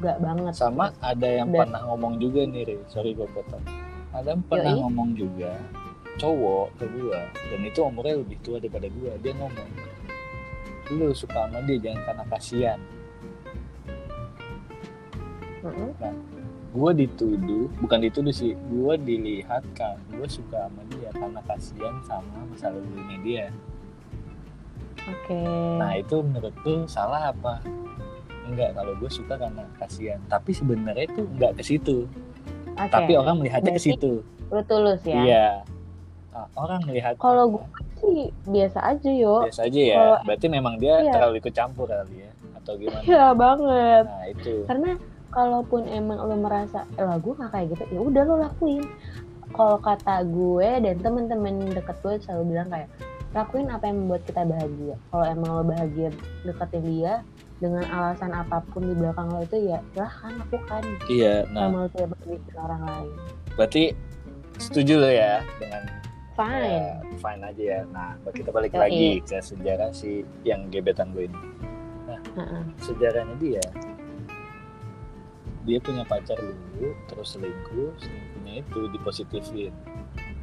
gak 0.00 0.18
banget. 0.20 0.52
sama 0.52 0.86
ada 1.00 1.28
yang 1.28 1.48
Dan- 1.50 1.60
pernah 1.66 1.80
ngomong 1.88 2.14
juga 2.16 2.40
nih 2.44 2.62
Ri. 2.64 2.76
sorry 2.88 3.12
gue 3.12 3.28
potong 3.30 3.62
ada 4.12 4.32
yang 4.32 4.42
pernah 4.46 4.72
Yoi. 4.72 4.80
ngomong 4.80 5.08
juga 5.12 5.52
cowok 6.14 6.66
ke 6.78 6.84
gua 6.94 7.20
dan 7.50 7.60
itu 7.64 7.80
umurnya 7.82 8.14
lebih 8.22 8.38
tua 8.40 8.56
daripada 8.62 8.86
gua 8.86 9.12
dia 9.18 9.32
ngomong 9.34 9.68
lu 10.92 11.08
suka 11.10 11.48
sama 11.48 11.58
dia 11.66 11.78
jangan 11.80 12.00
karena 12.04 12.24
kasihan 12.28 12.78
Mm-mm. 15.64 15.90
gue 16.74 16.90
dituduh 17.00 17.66
bukan 17.80 17.98
dituduh 18.04 18.34
sih 18.34 18.52
gue 18.52 18.92
dilihat 19.00 19.64
kan 19.72 19.96
gue 20.12 20.26
suka 20.28 20.68
sama 20.68 20.82
dia 20.92 21.08
karena 21.10 21.40
kasihan 21.48 21.94
sama 22.04 22.38
masa 22.44 22.68
lalunya 22.68 23.18
dia 23.24 23.46
Oke. 25.04 25.36
nah 25.76 25.92
itu 25.92 26.16
menurut 26.18 26.54
lu 26.62 26.84
salah 26.84 27.28
apa 27.28 27.60
enggak 28.44 28.72
kalau 28.72 28.92
gue 28.94 29.08
suka 29.08 29.34
karena 29.34 29.64
kasihan 29.76 30.20
tapi 30.26 30.50
sebenarnya 30.50 31.04
itu 31.06 31.22
enggak 31.26 31.52
ke 31.54 31.62
situ 31.62 32.04
Oke. 32.70 32.90
tapi 32.90 33.12
orang 33.14 33.36
melihatnya 33.36 33.72
ke 33.72 33.82
situ 33.82 34.20
Lu 34.46 34.60
tulus 34.62 35.00
ya. 35.02 35.16
iya 35.18 35.46
Nah, 36.28 36.50
orang 36.56 36.82
melihat 36.82 37.14
Kalau 37.16 37.46
gue 37.48 37.62
sih 37.96 38.26
biasa 38.44 38.82
aja 38.90 39.06
yo. 39.06 39.46
biasa 39.46 39.64
aja 39.64 39.80
ya 39.80 39.94
Kalau- 39.96 40.20
berarti 40.26 40.46
memang 40.48 40.74
dia 40.76 40.98
Iya. 40.98 41.12
terlalu 41.14 41.34
ikut 41.38 41.54
campur 41.54 41.86
kali 41.86 42.16
ya 42.20 42.30
atau 42.54 42.74
gimana 42.74 43.02
Iya 43.02 43.24
banget. 43.32 44.04
nah 44.04 44.24
itu 44.26 44.54
Karena 44.66 44.90
kalaupun 45.30 45.86
emang 45.86 46.18
lo 46.20 46.34
merasa, 46.34 46.86
eh 46.92 47.02
lah 47.02 47.18
gue 47.18 47.32
gak 47.32 47.50
kayak 47.50 47.66
gitu, 47.70 47.84
ya 47.88 48.00
udah 48.00 48.22
lo 48.24 48.34
lakuin. 48.40 48.82
Kalau 49.50 49.78
kata 49.78 50.22
gue 50.24 50.70
dan 50.80 50.94
temen-temen 50.96 51.54
deket 51.70 51.96
gue 52.00 52.14
selalu 52.20 52.42
bilang 52.50 52.66
kayak 52.68 52.86
lakuin 53.34 53.66
apa 53.66 53.84
yang 53.90 54.06
membuat 54.06 54.22
kita 54.24 54.46
bahagia. 54.46 54.94
Kalau 55.10 55.24
emang 55.26 55.50
lo 55.50 55.62
bahagia 55.66 56.08
deketin 56.46 56.84
dia 56.86 57.14
dengan 57.58 57.82
alasan 57.86 58.30
apa 58.30 58.62
pun 58.70 58.86
di 58.86 58.94
belakang 58.94 59.26
lo 59.30 59.42
itu 59.42 59.56
ya 59.66 59.78
silahkan 59.90 60.32
lakukan. 60.38 60.82
iya 61.06 61.34
nah 61.50 61.70
Sama 61.70 61.76
lo 61.82 61.88
tidak 61.90 62.08
merugikan 62.14 62.56
orang 62.60 62.82
lain. 62.82 63.12
berarti 63.54 63.82
setuju 64.58 64.94
lo 64.98 65.10
ya 65.10 65.42
dengan 65.58 65.82
Fine. 66.34 66.66
ya, 66.66 66.90
fine 67.22 67.42
aja 67.46 67.62
ya 67.62 67.80
nah 67.94 68.10
kita 68.26 68.50
balik 68.50 68.74
lagi 68.74 69.22
ke 69.22 69.38
sejarah 69.38 69.94
si 69.94 70.26
yang 70.42 70.66
gebetan 70.66 71.14
gue 71.14 71.30
ini 71.30 71.38
Heeh. 72.34 72.62
sejarahnya 72.82 73.38
dia 73.38 73.62
dia 75.62 75.78
punya 75.78 76.02
pacar 76.04 76.34
dulu 76.36 76.90
terus 77.06 77.38
selingkuh 77.38 77.94
selingkuhnya 77.96 78.66
itu 78.66 78.80
dipositifin 78.90 79.70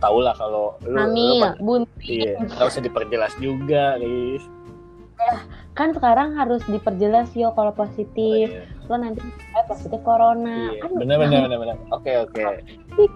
tau 0.02 0.18
lah 0.18 0.34
kalau 0.34 0.74
lu, 0.82 0.92
lu 0.92 0.98
Hamil, 0.98 1.42
bunting. 1.60 2.10
iya 2.20 2.34
nggak 2.42 2.68
usah 2.68 2.82
diperjelas 2.82 3.34
juga 3.38 3.96
Riz 3.96 4.42
Kan 5.72 5.94
sekarang 5.94 6.34
harus 6.34 6.66
diperjelas 6.66 7.30
yo 7.32 7.54
kalau 7.54 7.70
Oh, 7.70 7.78
positif. 7.78 8.50
iya. 8.50 8.66
lo 8.84 8.98
nanti 8.98 9.22
eh, 9.24 9.64
positif 9.64 10.02
corona 10.02 10.68
iya 10.68 10.82
kan 10.82 10.92
benar 10.98 11.16
benar 11.18 11.40
benar 11.46 11.58
benar 11.62 11.78
oke 11.92 12.12
oke 12.24 12.42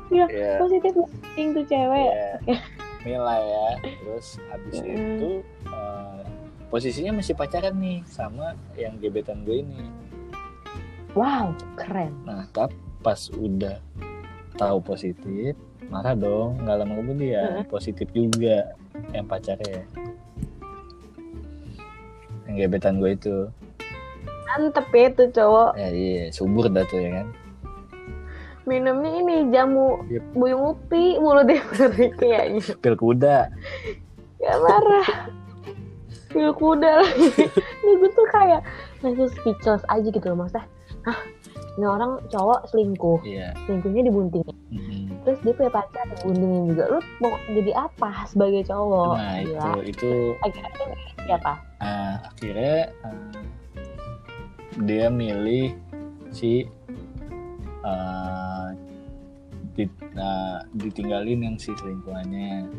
iya 0.08 0.26
positif 0.56 0.94
masing 0.96 1.48
tuh 1.52 1.66
cewek 1.66 2.12
Iya. 2.46 2.58
Mila 3.04 3.38
ya. 3.38 3.68
Terus 3.82 4.28
habis 4.48 4.76
Mm. 4.80 4.88
itu 4.88 5.30
eh, 5.66 6.22
posisinya 6.68 7.12
masih 7.16 7.34
pacaran 7.34 7.76
nih 7.76 8.02
sama 8.04 8.54
yang 8.74 8.98
gebetan 8.98 9.42
gue 9.42 9.62
ini. 9.62 9.82
wow 11.12 11.50
keren 11.76 12.14
Nah, 12.24 12.46
tap 12.50 12.70
pas 13.02 13.30
udah 13.32 13.78
tahu 14.56 14.78
positif, 14.80 15.54
marah 15.88 16.14
dong. 16.14 16.60
Nggak 16.60 16.76
lama 16.78 16.94
kemudian 16.96 17.50
positif 17.66 18.08
juga 18.10 18.74
yang 19.12 19.26
pacarnya. 19.26 19.84
Yang 22.46 22.56
gebetan 22.60 22.98
gue 22.98 23.12
itu. 23.12 23.38
mantep 24.48 24.88
ya 24.88 25.08
tuh 25.12 25.28
cowok 25.32 25.72
Ya 25.76 25.90
iya, 25.90 26.24
subur 26.30 26.70
dah 26.70 26.86
tuh 26.86 26.96
ya 26.98 27.10
kan. 27.14 27.28
minumnya 28.64 29.12
ini 29.16 29.36
jamu 29.50 30.00
Yep. 30.08 30.24
buyung 30.34 30.64
upi 30.72 31.18
mulu 31.18 31.44
deh 31.44 31.60
bener 31.60 31.92
kayaknya 32.16 32.62
Pil 32.76 32.96
kuda. 32.96 33.38
ya 34.38 34.54
marah 34.58 35.08
pil 36.28 36.50
kuda 36.52 36.92
lagi 37.00 37.30
ini 37.82 37.92
gue 37.96 38.10
tuh 38.12 38.26
kayak 38.28 38.62
langsung 39.00 39.30
speechless 39.32 39.86
aja 39.86 40.06
gitu 40.06 40.24
loh 40.24 40.38
maksudnya 40.40 40.66
hah 41.04 41.20
ini 41.76 41.86
orang 41.86 42.12
cowok 42.32 42.72
selingkuh. 42.72 43.20
Iya. 43.24 43.52
selingkuhnya 43.68 44.02
dibuntingin. 44.08 44.56
Mm-mm. 44.72 45.04
terus 45.26 45.40
dia 45.42 45.54
punya 45.58 45.72
pacar 45.74 46.06
dibuntingin 46.16 46.64
juga. 46.72 46.84
Lu 46.88 47.00
mau 47.20 47.34
jadi 47.52 47.72
apa 47.76 48.12
sebagai 48.30 48.62
cowok? 48.64 49.14
Nah, 49.18 49.36
itu 49.42 49.52
Gila. 49.52 49.84
itu. 49.84 50.12
Akhirnya 50.40 50.72
siapa? 51.26 51.54
Ah, 51.82 52.14
akhirnya 52.32 52.78
ah, 53.04 53.40
dia 54.86 55.06
milih 55.10 55.74
si 56.32 56.68
ah, 57.84 58.72
di- 59.76 60.08
ah, 60.16 60.64
ditinggalin 60.74 61.40
yang 61.44 61.56
si 61.60 61.76
selingkuhannya. 61.76 62.70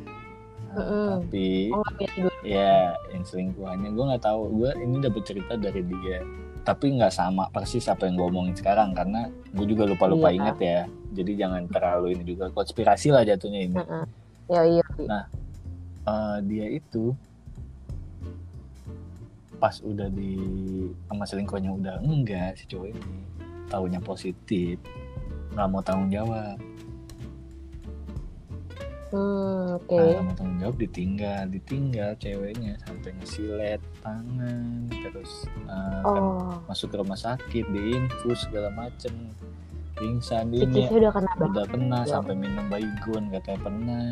Mm-mm. 0.77 1.25
tapi 1.25 1.73
oh 1.73 1.81
dulu. 1.89 2.29
ya 2.45 2.93
yang 3.09 3.25
selingkuhannya. 3.25 3.97
Gue 3.97 4.05
nggak 4.13 4.25
tahu. 4.25 4.53
Gue 4.53 4.71
ini 4.77 5.01
dapet 5.01 5.25
cerita 5.25 5.57
dari 5.57 5.81
dia 5.81 6.21
tapi 6.67 6.91
nggak 6.93 7.15
sama 7.15 7.47
persis 7.49 7.87
apa 7.87 8.05
yang 8.05 8.19
gue 8.19 8.27
omongin 8.27 8.53
sekarang 8.53 8.91
karena 8.91 9.31
gue 9.55 9.65
juga 9.65 9.87
lupa 9.87 10.05
lupa 10.05 10.29
Iya. 10.29 10.37
inget 10.37 10.59
ya. 10.59 10.81
Jadi 11.15 11.33
jangan 11.39 11.63
terlalu 11.71 12.07
ini 12.13 12.25
juga 12.27 12.51
konspirasi 12.51 13.09
lah 13.09 13.23
jatuhnya 13.23 13.61
ini. 13.63 13.77
Ya 14.47 14.63
iya 14.67 14.85
Eh, 16.05 16.37
dia 16.45 16.67
itu 16.69 17.15
pas 19.57 19.81
udah 19.81 20.07
di 20.07 20.37
sama 21.07 21.25
selingkuhnya 21.25 21.73
udah 21.73 21.95
enggak 21.99 22.55
si 22.55 22.69
cowok 22.69 22.93
ini 22.93 23.17
tahunya 23.67 23.99
positif 23.99 24.77
nggak 25.51 25.67
mau 25.67 25.81
tanggung 25.81 26.13
jawab 26.13 26.61
hmm, 29.13 29.77
oke. 29.83 29.99
Nah, 29.99 30.35
tanggung 30.35 30.59
jawab 30.63 30.77
ditinggal 30.81 31.43
ditinggal 31.51 32.11
ceweknya 32.19 32.75
sampai 32.83 33.11
ngesilet 33.21 33.81
tangan 34.03 34.89
terus 34.91 35.47
kan 35.67 36.03
oh. 36.03 36.59
masuk 36.67 36.95
ke 36.95 36.97
rumah 36.99 37.19
sakit 37.19 37.65
diinfus 37.71 38.47
segala 38.49 38.71
macem. 38.73 39.13
Pingsan 39.97 40.53
ini 40.53 40.93
udah 40.93 41.09
kena 41.09 41.31
udah 41.41 41.65
pernah 41.65 42.03
Ya. 42.05 42.21
sampai 42.21 42.37
minum 42.37 42.69
baygon 42.69 43.33
katanya 43.33 43.61
pernah. 43.65 44.09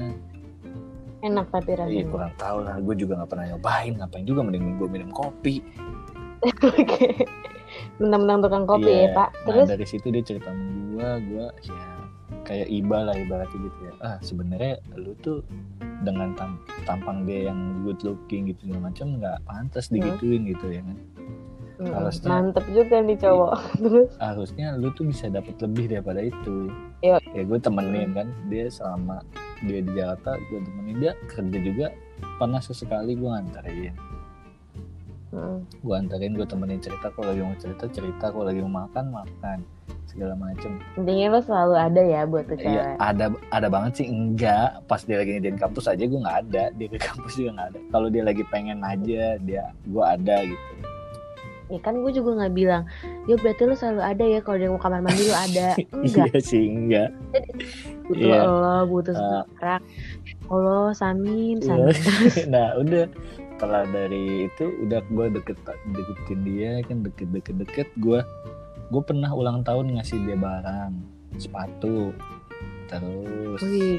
Enak 1.24 1.46
tapi 1.52 1.72
Iya 1.72 1.80
rasanya 1.80 2.04
kurang 2.08 2.32
tahu 2.36 2.58
lah, 2.64 2.76
gue 2.80 2.94
juga 2.96 3.12
nggak 3.20 3.30
pernah 3.32 3.46
nyobain. 3.52 3.92
Ngapain 4.00 4.24
juga 4.24 4.40
mending 4.44 4.80
gue 4.80 4.88
minum 4.88 5.10
kopi. 5.12 5.60
oke. 6.72 7.08
Mentang-mentang 8.00 8.40
tukang 8.48 8.64
kopi 8.64 8.92
Iya. 8.92 9.12
ya 9.12 9.16
pak. 9.16 9.28
Nah 9.32 9.44
terus? 9.44 9.66
dari 9.68 9.86
situ 9.88 10.06
dia 10.08 10.24
cerita 10.24 10.48
sama 10.52 10.72
gue, 10.94 11.08
gue 11.32 11.46
ya 11.68 11.93
kayak 12.42 12.68
iba 12.68 12.98
lah 13.02 13.14
ibaratnya 13.14 13.58
gitu 13.60 13.78
ya. 13.82 13.92
Ah 13.98 14.16
sebenarnya 14.18 14.74
lu 14.94 15.12
tuh 15.18 15.40
dengan 16.00 16.32
tam- 16.34 16.58
tampang 16.84 17.24
dia 17.24 17.48
yang 17.48 17.58
good 17.82 18.00
looking 18.02 18.46
gitu 18.46 18.66
segala 18.66 18.88
macam 18.88 19.06
nggak 19.16 19.36
pantas 19.42 19.88
digituin 19.88 20.44
gitu 20.46 20.66
ya 20.68 20.82
kan. 20.82 20.98
Hmm, 21.74 21.90
harusnya- 21.90 22.30
mantep 22.30 22.64
juga 22.70 22.96
nih 22.98 23.18
cowok 23.18 23.52
terus 23.82 24.10
Harusnya 24.16 24.66
lu 24.74 24.88
tuh 24.90 25.04
bisa 25.04 25.26
dapat 25.26 25.58
lebih 25.58 25.84
daripada 25.90 26.20
itu. 26.20 26.70
Iya. 27.00 27.18
Ya 27.30 27.42
gue 27.42 27.58
temenin 27.58 28.10
kan 28.12 28.28
dia 28.46 28.68
selama 28.68 29.20
dia 29.60 29.80
di 29.80 29.90
Jakarta 29.90 30.38
gue 30.44 30.60
temenin 30.60 30.96
dia 30.98 31.12
kerja 31.26 31.58
juga 31.58 31.86
pernah 32.36 32.58
sesekali 32.58 33.12
gue 33.12 33.26
nganterin 33.26 33.94
Hmm. 35.28 35.66
gue 35.82 35.90
anterin 35.90 36.30
gue 36.32 36.46
temenin 36.46 36.78
cerita 36.78 37.10
kalau 37.10 37.26
lagi 37.28 37.42
mau 37.42 37.58
cerita 37.58 37.90
cerita 37.90 38.30
kalau 38.30 38.46
lagi 38.46 38.62
mau 38.62 38.86
makan 38.86 39.10
makan 39.10 39.58
segala 40.04 40.34
macem. 40.34 40.78
Intinya 40.94 41.26
lo 41.34 41.40
selalu 41.42 41.74
ada 41.74 42.00
ya 42.00 42.20
buat 42.22 42.46
tuh 42.46 42.54
iya 42.56 42.94
cewek 42.94 42.96
ada 43.02 43.24
ada 43.50 43.66
banget 43.66 43.92
sih 43.98 44.06
enggak. 44.06 44.78
Pas 44.86 45.02
dia 45.02 45.18
lagi 45.18 45.30
ngediin 45.34 45.58
kampus 45.58 45.90
aja 45.90 46.04
gue 46.04 46.20
nggak 46.20 46.38
ada 46.46 46.64
dia 46.70 46.86
ke 46.86 46.98
kampus 46.98 47.32
juga 47.34 47.50
nggak 47.58 47.68
ada. 47.74 47.78
Kalau 47.90 48.08
dia 48.08 48.22
lagi 48.22 48.42
pengen 48.46 48.78
aja 48.80 49.22
dia 49.38 49.64
gue 49.82 50.04
ada 50.04 50.36
gitu. 50.46 50.64
Ya 51.64 51.80
kan 51.80 51.96
gue 51.96 52.12
juga 52.12 52.30
nggak 52.38 52.54
bilang 52.54 52.84
ya 53.24 53.34
berarti 53.34 53.62
lo 53.64 53.74
selalu 53.74 54.02
ada 54.04 54.24
ya 54.28 54.38
kalau 54.38 54.56
dia 54.60 54.68
mau 54.68 54.78
kamar 54.78 55.00
mandi 55.00 55.24
lo 55.24 55.34
ada. 55.34 55.68
Enggak. 55.96 56.26
iya 56.30 56.38
sih 56.38 56.64
enggak. 56.68 57.08
Butuh 58.04 58.20
Iya. 58.20 58.40
lo 58.44 58.76
butuh 58.86 59.14
Uh, 59.16 59.42
sekarang 59.50 59.82
Allah 60.46 60.92
samin 60.92 61.56
Iya. 61.58 61.66
samin. 61.66 61.96
Nah 62.52 62.68
udah. 62.78 63.06
Setelah 63.54 63.86
dari 63.86 64.50
itu 64.50 64.66
udah 64.82 64.98
gue 65.08 65.26
deket 65.30 65.56
deketin 65.94 66.40
dia 66.42 66.72
kan 66.84 67.00
deket 67.00 67.28
deket 67.30 67.56
deket 67.62 67.88
gue 67.96 68.18
gue 68.94 69.02
pernah 69.02 69.34
ulang 69.34 69.66
tahun 69.66 69.98
ngasih 69.98 70.22
dia 70.22 70.38
barang 70.38 70.92
sepatu 71.34 72.14
terus 72.86 73.58
wih. 73.60 73.98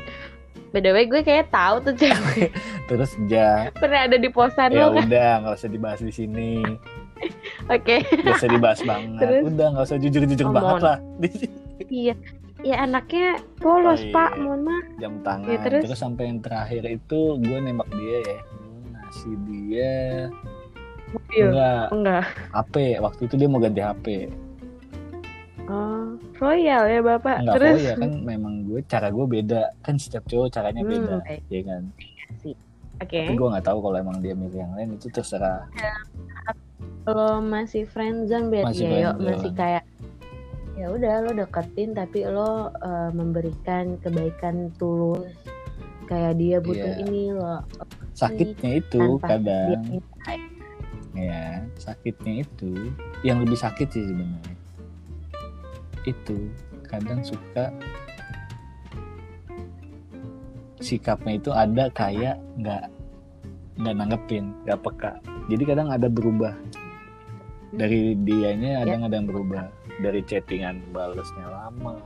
Btw 0.71 1.07
gue 1.07 1.21
kayak 1.23 1.51
tahu 1.51 1.83
tuh 1.83 1.95
cewek. 1.95 2.51
Terus 2.91 3.15
ja. 3.27 3.71
Pernah 3.75 4.11
ada 4.11 4.15
di 4.19 4.27
posan 4.27 4.71
ya 4.71 4.87
lo 4.87 4.99
kan 4.99 5.07
udah 5.07 5.31
nggak 5.43 5.55
usah 5.55 5.71
dibahas 5.71 5.99
di 6.03 6.11
sini. 6.11 6.63
Oke. 7.75 8.03
Nggak 8.03 8.35
usah 8.39 8.51
dibahas 8.51 8.79
banget. 8.83 9.19
Terus? 9.23 9.41
udah 9.51 9.67
nggak 9.71 9.85
usah 9.87 9.97
jujur 9.99 10.23
jujur 10.27 10.47
Oh, 10.47 10.53
banget 10.55 10.81
lah. 10.83 10.97
Iya. 11.91 12.15
Ya 12.63 12.75
anaknya 12.87 13.39
polos 13.59 13.99
Oh, 13.99 14.11
pak. 14.15 14.31
iya. 14.35 14.41
mohon 14.41 14.61
maaf. 14.63 14.85
Jam 14.99 15.13
tangan. 15.23 15.47
Ya, 15.47 15.59
terus? 15.59 15.81
terus? 15.87 15.99
sampai 15.99 16.23
yang 16.31 16.39
terakhir 16.39 16.83
itu 16.87 17.19
gue 17.39 17.57
nembak 17.59 17.89
dia 17.95 18.17
ya. 18.23 18.39
Ngasih 18.95 19.35
dia 19.47 19.93
mobil. 21.11 21.45
Enggak. 21.51 21.85
Enggak. 21.91 22.25
HP 22.51 22.75
waktu 22.99 23.21
itu 23.27 23.35
dia 23.35 23.47
mau 23.47 23.59
ganti 23.59 23.81
HP 23.83 24.05
oh 25.67 26.15
royal 26.37 26.83
ya 26.85 27.01
bapak. 27.01 27.41
Enggak 27.41 27.55
terus? 27.57 27.79
ya 27.81 27.93
kan 27.97 28.11
memang 28.21 28.53
gue 28.63 28.79
cara 28.85 29.07
gue 29.09 29.25
beda. 29.25 29.61
Kan 29.81 29.95
setiap 29.97 30.23
cowok 30.25 30.47
caranya 30.51 30.81
Hmm, 30.81 30.91
beda 30.91 31.13
baik. 31.21 31.41
ya 31.49 31.61
kan? 31.63 31.83
Oke. 32.95 33.19
Tapi 33.27 33.33
gue 33.35 33.47
nggak 33.51 33.65
tahu 33.65 33.79
kalau 33.81 33.97
emang 33.99 34.17
dia 34.19 34.31
milih 34.31 34.55
yang 34.55 34.71
lain 34.73 34.95
itu 34.95 35.07
terserah. 35.09 35.67
Lo 37.05 37.37
masih 37.37 37.83
friendzone 37.85 38.49
berarti 38.49 38.81
Masih 38.81 38.87
ya 38.87 38.99
yuk 39.03 39.15
masih 39.19 39.51
kayak 39.53 39.83
ya 40.75 40.91
udah 40.91 41.13
lo 41.23 41.31
deketin 41.33 41.91
tapi 41.91 42.23
lo 42.23 42.71
eh, 42.71 43.09
memberikan 43.11 43.99
kebaikan 43.99 44.71
tulus. 44.75 45.27
Kayak 46.05 46.37
dia 46.37 46.57
butuh 46.61 46.91
Iya. 46.93 47.01
ini 47.03 47.23
lo 47.33 47.65
sakitnya 48.15 48.71
itu 48.79 49.17
kadang. 49.19 49.99
ya 51.15 51.65
sakitnya 51.75 52.47
itu. 52.47 52.95
Yang 53.23 53.37
lebih 53.43 53.59
sakit 53.59 53.87
sih 53.91 54.03
sebenarnya 54.05 54.53
itu 56.05 56.49
kadang 56.85 57.25
suka 57.25 57.73
sikapnya 60.79 61.41
itu 61.41 61.49
ada 61.49 61.89
kayak 61.91 62.37
nggak 62.61 62.83
nggak 63.81 63.95
nanggepin 63.97 64.53
nggak 64.63 64.79
peka. 64.85 65.11
Jadi 65.51 65.63
kadang 65.65 65.89
ada 65.91 66.07
berubah. 66.07 66.53
Dari 67.75 68.15
dianya 68.23 68.85
ada 68.85 68.95
Ya. 68.95 69.03
ada 69.03 69.15
yang 69.19 69.27
berubah. 69.27 69.67
Dari 69.99 70.21
chattingan 70.23 70.79
balesnya 70.95 71.47
lama 71.49 71.99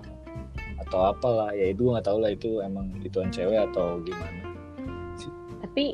atau 0.88 1.14
apalah. 1.14 1.52
Ya 1.54 1.70
itu 1.76 1.92
nggak 1.92 2.06
tahu 2.08 2.18
lah 2.24 2.32
itu 2.34 2.64
emang 2.64 2.90
ituan 3.06 3.30
cewek 3.30 3.70
atau 3.70 4.02
gimana. 4.02 4.50
Tapi 5.62 5.94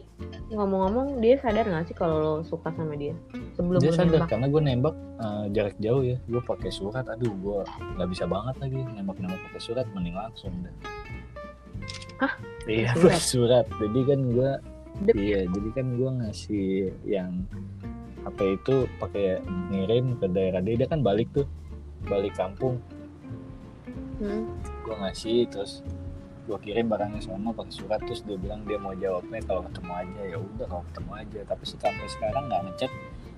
ngomong-ngomong 0.54 1.26
dia 1.26 1.42
sadar 1.42 1.66
nggak 1.66 1.90
sih 1.90 1.98
kalau 1.98 2.18
lo 2.22 2.34
suka 2.46 2.70
sama 2.78 2.94
dia? 2.94 3.18
Sebelum 3.58 3.82
dia 3.82 3.94
sadar 3.94 4.22
nembak. 4.22 4.30
karena 4.30 4.48
gue 4.50 4.62
nembak 4.62 4.96
eh, 5.18 5.46
jarak 5.56 5.76
jauh 5.82 6.04
ya. 6.06 6.18
Gue 6.30 6.42
pakai 6.46 6.70
surat 6.70 7.06
aduh 7.10 7.34
gue 7.34 7.60
nggak 7.98 8.10
bisa 8.14 8.30
banget 8.30 8.56
lagi 8.62 8.80
nembak 8.94 9.18
nembak 9.18 9.42
pakai 9.50 9.62
surat 9.62 9.86
mending 9.98 10.14
langsung 10.14 10.54
dah. 10.62 10.76
Hah? 12.22 12.34
iya 12.70 12.94
pakai 12.96 13.22
surat? 13.22 13.66
jadi 13.78 14.00
kan 14.08 14.20
gue 14.32 14.50
Dep- 15.04 15.18
iya 15.20 15.42
jadi 15.50 15.70
kan 15.76 15.86
gue 16.00 16.10
ngasih 16.24 16.68
yang 17.04 17.44
HP 18.24 18.40
itu 18.58 18.76
pakai 18.98 19.42
ngirim 19.74 20.18
ke 20.22 20.26
daerah 20.30 20.62
dia. 20.62 20.76
Dia 20.78 20.88
kan 20.90 21.02
balik 21.02 21.30
tuh 21.34 21.50
balik 22.06 22.38
kampung. 22.38 22.78
Hmm. 24.16 24.48
gue 24.88 24.96
ngasih 24.96 25.52
terus 25.52 25.84
gue 26.46 26.58
kirim 26.62 26.86
barangnya 26.86 27.22
sama 27.26 27.50
pakai 27.58 27.74
surat 27.74 28.00
terus 28.06 28.22
dia 28.22 28.38
bilang 28.38 28.62
dia 28.70 28.78
mau 28.78 28.94
jawabnya 28.94 29.42
kalau 29.50 29.66
ketemu 29.66 29.92
aja 29.98 30.22
ya 30.30 30.38
udah 30.38 30.66
kalau 30.70 30.84
ketemu 30.94 31.12
aja. 31.18 31.40
Tapi 31.50 31.64
sampai 31.66 32.08
sekarang 32.10 32.44
nggak 32.50 32.62
ngechat 32.70 32.92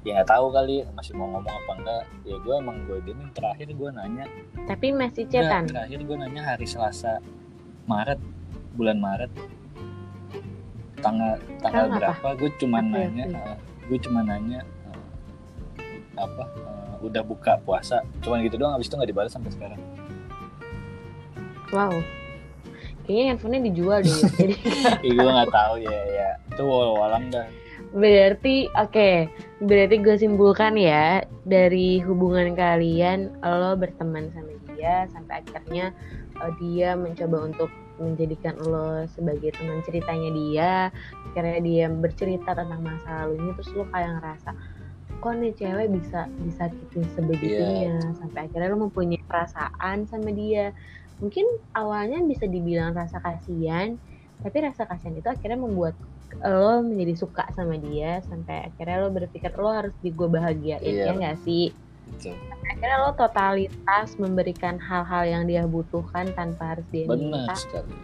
ya 0.03 0.11
nggak 0.19 0.29
tahu 0.29 0.45
kali 0.55 0.75
masih 0.95 1.13
mau 1.19 1.27
ngomong 1.35 1.51
apa 1.51 1.71
enggak 1.83 2.03
ya 2.23 2.35
gue 2.39 2.55
emang 2.59 2.77
gue 2.83 2.97
ini 3.07 3.25
terakhir 3.31 3.67
gue 3.71 3.89
nanya. 3.95 4.25
Tapi 4.67 4.87
masih 4.91 5.23
cetan. 5.31 5.63
terakhir 5.71 5.99
gue 6.03 6.17
nanya 6.19 6.41
hari 6.43 6.67
Selasa 6.67 7.23
Maret 7.87 8.19
bulan 8.75 8.99
Maret. 8.99 9.31
Tanggal 10.99 11.39
tanggal 11.63 11.85
berapa 11.95 12.27
gue 12.35 12.49
cuma 12.59 12.83
April, 12.83 12.91
nanya 12.91 13.25
April. 13.31 13.47
eh, 13.47 13.57
gue 13.87 13.99
cuma 14.03 14.19
nanya 14.19 14.59
eh, 14.91 14.99
apa 16.19 16.43
eh, 16.43 16.95
udah 17.07 17.23
buka 17.23 17.55
puasa. 17.63 18.03
Cuman 18.19 18.43
gitu 18.43 18.59
doang 18.59 18.75
habis 18.75 18.91
itu 18.91 18.99
nggak 18.99 19.09
dibalas 19.15 19.31
sampai 19.31 19.51
sekarang. 19.55 19.79
Wow. 21.71 21.95
Kayaknya 23.07 23.25
handphonenya 23.31 23.63
dijual 23.71 23.99
deh. 24.03 24.19
Jadi 24.39 24.55
ya 25.01 25.11
gue 25.15 25.31
nggak 25.31 25.53
tahu 25.55 25.75
ya 25.79 25.99
ya 26.11 26.29
itu 26.51 26.63
walang 26.67 27.31
dah 27.31 27.47
berarti 27.95 28.67
oke. 28.75 29.11
Berarti 29.63 29.95
gue 30.03 30.15
simpulkan 30.19 30.75
ya 30.77 31.23
dari 31.47 32.03
hubungan 32.03 32.53
kalian 32.53 33.39
lo 33.41 33.73
berteman 33.79 34.29
sama 34.33 34.53
dia 34.73 35.07
sampai 35.09 35.41
akhirnya 35.41 35.95
eh, 36.43 36.51
dia 36.59 36.93
mencoba 36.93 37.47
untuk 37.47 37.69
menjadikan 37.97 38.53
lo 38.61 39.07
sebagai 39.09 39.55
teman 39.55 39.81
ceritanya 39.87 40.29
dia. 40.33 40.71
Akhirnya 41.31 41.59
dia 41.63 41.85
bercerita 41.89 42.53
tentang 42.53 42.81
masa 42.83 43.25
lalunya 43.25 43.53
terus 43.57 43.71
lo 43.73 43.85
kayak 43.89 44.21
ngerasa 44.21 44.51
kok 45.17 45.33
nih 45.33 45.49
cewek 45.57 45.89
bisa 45.97 46.29
disakitin 46.45 47.01
sebegitunya 47.17 47.97
sampai 48.21 48.45
akhirnya 48.45 48.69
lo 48.69 48.85
mempunyai 48.85 49.17
perasaan 49.25 50.05
sama 50.05 50.29
dia 50.29 50.69
mungkin 51.17 51.45
awalnya 51.71 52.21
bisa 52.23 52.45
dibilang 52.45 52.93
rasa 52.93 53.17
kasihan 53.17 53.97
tapi 54.37 54.57
rasa 54.61 54.85
kasihan 54.85 55.15
itu 55.15 55.25
akhirnya 55.25 55.57
membuat 55.57 55.97
lo 56.37 56.81
menjadi 56.81 57.13
suka 57.17 57.49
sama 57.51 57.73
dia 57.75 58.21
sampai 58.21 58.67
akhirnya 58.67 58.97
lo 58.99 59.09
berpikir 59.09 59.49
lo 59.53 59.71
harus 59.71 59.95
di 59.99 60.11
gue 60.11 60.27
bahagiain 60.27 60.83
Iya. 60.83 61.09
ya 61.09 61.13
nggak 61.13 61.37
sih 61.41 61.73
gitu. 62.13 62.35
akhirnya 62.67 62.97
lo 63.01 63.11
totalitas 63.13 64.13
memberikan 64.15 64.77
hal-hal 64.77 65.23
yang 65.25 65.43
dia 65.43 65.65
butuhkan 65.65 66.29
tanpa 66.31 66.75
harus 66.75 66.85
dia 66.89 67.05
benar 67.05 67.17
minta 67.47 67.55
sekali 67.55 67.95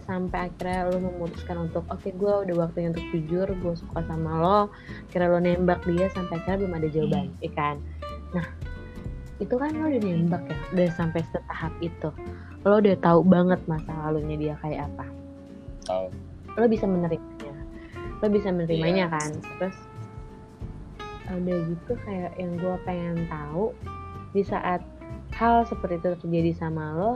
sampai 0.00 0.38
akhirnya 0.48 0.86
lo 0.86 0.98
memutuskan 1.02 1.66
untuk 1.66 1.82
oke 1.86 2.06
gue 2.06 2.32
udah 2.46 2.56
waktunya 2.56 2.94
untuk 2.94 3.04
jujur 3.10 3.46
gue 3.50 3.74
suka 3.74 4.00
sama 4.06 4.32
lo 4.38 4.60
akhirnya 5.04 5.28
lo 5.28 5.38
nembak 5.42 5.82
dia 5.84 6.06
sampai 6.08 6.38
akhirnya 6.38 6.58
belum 6.62 6.74
ada 6.74 6.88
jawaban 6.88 7.24
Hmm. 7.26 7.42
ya 7.42 7.50
kan 7.52 7.76
nah 8.30 8.46
itu 9.36 9.54
kan 9.54 9.68
lo 9.72 9.86
udah 9.86 10.00
nembak 10.00 10.42
ya 10.48 10.56
udah 10.72 10.88
sampai 10.96 11.20
setahap 11.28 11.72
itu. 11.78 12.08
Lo 12.64 12.80
udah 12.80 12.96
tahu 12.98 13.20
banget 13.22 13.60
masa 13.68 13.92
lalunya 13.92 14.36
dia 14.36 14.54
kayak 14.58 14.88
apa. 14.88 15.04
Tahu. 15.84 16.06
Lo 16.56 16.64
bisa 16.66 16.88
menerimanya. 16.88 17.52
Lo 18.24 18.26
bisa 18.32 18.48
menerimanya 18.48 19.06
Iya. 19.06 19.14
kan. 19.14 19.30
Terus 19.60 19.76
udah 21.26 21.58
gitu 21.68 21.92
kayak 22.06 22.32
yang 22.38 22.54
gue 22.54 22.74
pengen 22.86 23.26
tahu 23.26 23.74
di 24.30 24.46
saat 24.46 24.78
hal 25.34 25.66
seperti 25.66 25.98
itu 25.98 26.10
terjadi 26.22 26.52
sama 26.54 26.94
lo 26.94 27.12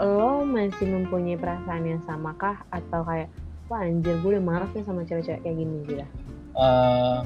lo 0.00 0.40
masih 0.42 0.88
mempunyai 0.88 1.36
perasaan 1.36 1.84
yang 1.84 2.00
sama 2.02 2.32
kah? 2.34 2.64
Atau 2.72 3.04
kayak 3.04 3.28
wah 3.68 3.84
anjir 3.84 4.16
gue 4.18 4.30
udah 4.32 4.42
marah 4.42 4.68
nih 4.72 4.82
sama 4.82 5.04
cewek-cewek 5.04 5.44
kayak 5.44 5.56
gini 5.56 5.76
gitu. 5.84 6.04
Eh, 6.52 7.18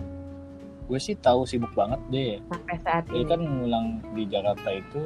gue 0.87 0.99
sih 1.03 1.19
tahu 1.19 1.43
sibuk 1.43 1.75
banget 1.75 2.01
deh. 2.11 2.33
Sampai 2.47 2.77
saat 2.83 3.05
dia 3.11 3.23
ini. 3.23 3.31
kan 3.31 3.41
ngulang 3.43 3.87
di 4.15 4.23
Jakarta 4.31 4.69
itu 4.71 5.03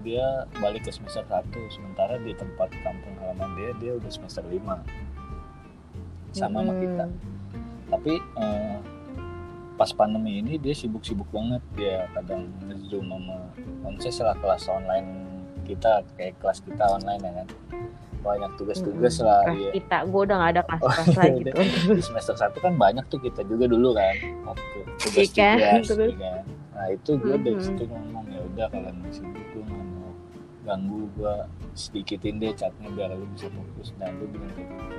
dia 0.00 0.46
balik 0.62 0.88
ke 0.88 0.90
semester 0.94 1.26
1 1.26 1.52
sementara 1.74 2.16
di 2.22 2.32
tempat 2.32 2.70
kampung 2.86 3.12
halaman 3.18 3.50
dia 3.58 3.70
dia 3.82 3.92
udah 3.98 4.06
semester 4.08 4.46
5 4.46 4.62
sama 6.32 6.62
sama 6.62 6.70
Mm-mm. 6.70 6.80
kita 6.80 7.04
tapi 7.90 8.14
eh, 8.20 8.78
pas 9.74 9.90
pandemi 9.90 10.38
ini 10.38 10.56
dia 10.56 10.72
sibuk-sibuk 10.72 11.28
banget. 11.28 11.62
Dia 11.76 12.08
kadang 12.16 12.48
nge-zoom 12.66 13.10
sama 13.10 13.36
setelah 13.98 14.36
kelas 14.38 14.64
online 14.70 15.08
kita 15.66 16.06
kayak 16.16 16.34
kelas 16.40 16.64
kita 16.64 16.84
online 16.86 17.20
ya 17.20 17.32
kan 17.42 17.48
banyak 18.18 18.50
tugas-tugas 18.54 19.14
Mm-mm. 19.16 19.26
lah 19.26 19.40
dia 19.50 19.70
kita 19.72 19.96
gue 20.04 20.20
udah 20.20 20.36
gak 20.38 20.50
ada 20.50 20.62
kelas 20.64 20.82
Oh, 20.82 21.14
lagi 21.14 21.40
tuh 21.44 21.64
di 21.90 22.02
semester 22.02 22.34
satu 22.34 22.58
kan 22.58 22.72
banyak 22.74 23.04
tuh 23.06 23.18
kita 23.18 23.40
juga 23.42 23.64
dulu 23.64 23.92
kan 23.92 24.14
waktu 24.44 24.78
Iya 25.14 25.24
kan? 25.28 25.56
tugas 25.56 25.84
Terus? 25.86 26.12
nah 26.70 26.86
itu 26.88 27.10
gue 27.14 27.36
dari 27.36 27.54
Mhm. 27.54 27.64
situ 27.64 27.82
ngomong 27.84 28.24
ya 28.28 28.40
udah 28.44 28.66
kalian 28.68 28.96
masih 29.00 29.22
gue 29.24 29.62
nggak 29.62 29.84
mau 29.88 30.10
ganggu 30.62 31.00
gue 31.12 31.34
sedikitin 31.72 32.34
deh 32.36 32.52
chatnya 32.52 32.88
biar 32.88 33.10
lu 33.12 33.26
bisa 33.28 33.48
fokus 33.48 33.90
dan 33.96 34.14
lu 34.14 34.26
bilang 34.28 34.52
kayak 34.52 34.68
gitu 34.68 34.96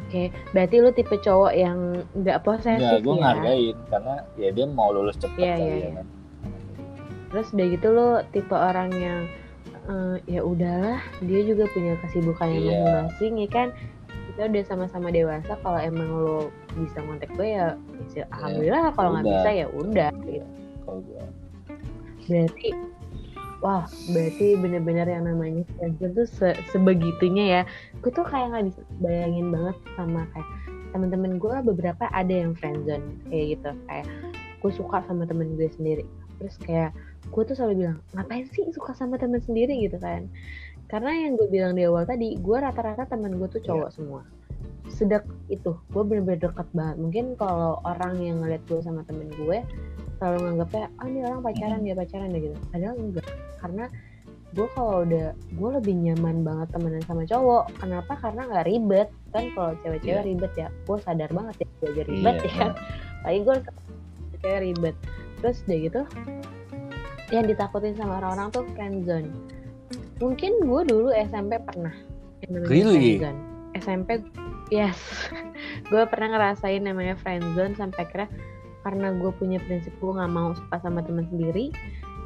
oke 0.00 0.22
berarti 0.50 0.76
lu 0.76 0.90
tipe 0.90 1.16
cowok 1.16 1.52
yang 1.54 1.78
nggak 2.12 2.38
posesif 2.40 2.76
Enggak, 2.76 3.00
gue 3.00 3.12
ya 3.12 3.20
ngargain 3.20 3.76
karena 3.86 4.14
ya 4.34 4.48
dia 4.50 4.66
mau 4.66 4.90
lulus 4.90 5.16
cepet 5.16 5.38
Iya, 5.38 5.54
kali 5.54 5.62
iya, 5.62 5.70
ya 5.70 5.78
iya. 5.80 5.90
kan 5.96 6.06
terus 7.30 7.46
udah 7.50 7.66
gitu 7.68 7.88
lo 7.88 8.08
tipe 8.28 8.50
orang 8.52 8.90
yang 8.92 9.20
eh, 9.90 10.16
ya 10.30 10.40
udahlah 10.40 11.02
dia 11.20 11.40
juga 11.42 11.66
punya 11.70 11.98
kesibukannya 12.00 12.58
Iya. 12.58 12.70
masing-masing 12.70 13.34
ya 13.36 13.48
kan? 13.50 13.68
Kita 14.30 14.40
udah 14.46 14.62
sama-sama 14.64 15.08
dewasa 15.10 15.52
kalau 15.60 15.76
emang 15.76 16.06
lo 16.08 16.38
bisa 16.78 17.02
ngontek 17.02 17.28
gue 17.34 17.48
ya, 17.50 17.74
ya 18.14 18.24
alhamdulillah 18.30 18.94
kalau 18.94 19.10
nggak 19.12 19.26
bisa 19.26 19.50
ya 19.50 19.66
udah 19.68 20.10
gitu. 20.22 20.46
Berarti 22.30 22.68
wah 23.60 23.84
berarti 24.08 24.46
bener-bener 24.56 25.04
yang 25.04 25.26
namanya 25.28 25.66
friendzone 25.76 26.14
tuh 26.14 26.28
se- 26.30 26.60
sebegitunya 26.70 27.44
ya. 27.44 27.62
Gue 28.00 28.14
tuh 28.14 28.24
kayak 28.24 28.54
nggak 28.54 28.64
bisa 28.70 28.80
bayangin 29.02 29.50
banget 29.50 29.76
sama 29.98 30.24
kayak 30.32 30.48
temen-temen 30.90 31.38
gue 31.38 31.54
beberapa 31.66 32.06
ada 32.10 32.30
yang 32.32 32.54
friendzone 32.54 33.18
kayak 33.28 33.58
gitu. 33.58 33.70
Kayak 33.90 34.06
gue 34.62 34.72
suka 34.72 35.02
sama 35.04 35.26
temen 35.26 35.58
gue 35.58 35.68
sendiri. 35.74 36.06
Terus 36.38 36.54
kayak 36.62 36.94
gue 37.28 37.42
tuh 37.44 37.54
selalu 37.54 37.74
bilang 37.84 37.98
ngapain 38.16 38.48
sih 38.48 38.64
suka 38.72 38.96
sama 38.96 39.20
temen 39.20 39.38
sendiri? 39.44 39.76
Gitu 39.84 40.00
kan. 40.00 40.26
Karena 40.90 41.14
yang 41.14 41.38
gue 41.38 41.46
bilang 41.46 41.78
di 41.78 41.86
awal 41.86 42.02
tadi 42.02 42.34
gue 42.34 42.56
rata-rata 42.58 43.06
temen 43.06 43.38
gue 43.38 43.46
tuh 43.46 43.62
cowok 43.62 43.90
semua. 43.94 44.22
Sedek 44.90 45.22
itu 45.46 45.76
gue 45.94 46.02
bener-bener 46.02 46.50
dekat 46.50 46.66
banget. 46.74 46.96
Mungkin 46.98 47.24
kalau 47.38 47.78
orang 47.86 48.18
yang 48.18 48.42
ngeliat 48.42 48.64
gue 48.66 48.82
sama 48.82 49.06
temen 49.06 49.30
gue 49.30 49.62
selalu 50.18 50.38
nganggapnya 50.52 50.84
ah 51.00 51.06
ini 51.08 51.20
orang 51.24 51.40
pacaran 51.40 51.80
dia 51.86 51.94
pacaran 51.94 52.28
deh 52.34 52.42
gitu. 52.42 52.56
Padahal 52.74 52.96
enggak. 52.98 53.26
Karena 53.62 53.84
gue 54.50 54.66
kalau 54.74 55.06
udah 55.06 55.30
gue 55.30 55.70
lebih 55.78 55.94
nyaman 55.94 56.42
banget 56.42 56.68
temenan 56.74 57.04
sama 57.06 57.22
cowok. 57.22 57.64
Kenapa? 57.78 58.12
Karena 58.18 58.42
nggak 58.50 58.66
ribet. 58.66 59.08
Kan 59.30 59.44
kalau 59.54 59.72
cewek-cewek 59.86 60.18
Iya. 60.18 60.26
ribet 60.26 60.52
ya 60.58 60.68
gue 60.74 60.96
sadar 61.06 61.30
banget 61.30 61.54
ya 61.62 61.66
gue 61.78 61.88
aja 61.94 62.02
ribet 62.10 62.34
Iya, 62.34 62.48
ya 62.50 62.52
kan. 62.58 62.70
Lagi 63.22 63.38
gue 63.46 63.56
cewek 64.42 64.60
ribet. 64.66 64.96
Terus 65.38 65.56
udah 65.64 65.78
gitu 65.78 66.00
yang 67.30 67.46
ditakutin 67.46 67.94
sama 67.94 68.18
orang-orang 68.22 68.48
tuh 68.50 68.64
friendzone 68.74 69.30
mungkin 70.20 70.52
gue 70.62 70.82
dulu 70.86 71.10
SMP 71.14 71.56
pernah 71.62 71.94
yang 72.44 72.66
Really? 72.66 73.18
friendzone 73.18 73.50
SMP 73.78 74.18
yes. 74.70 74.98
Gue 75.90 76.02
pernah 76.06 76.34
ngerasain 76.34 76.82
namanya 76.82 77.18
friendzone 77.18 77.74
sampai 77.78 78.06
kira 78.10 78.26
karena 78.80 79.12
gue 79.12 79.28
punya 79.36 79.60
prinsip 79.60 79.92
gue 80.00 80.08
nggak 80.08 80.32
mau 80.32 80.56
suka 80.56 80.80
sama 80.80 81.04
teman 81.04 81.28
sendiri 81.28 81.68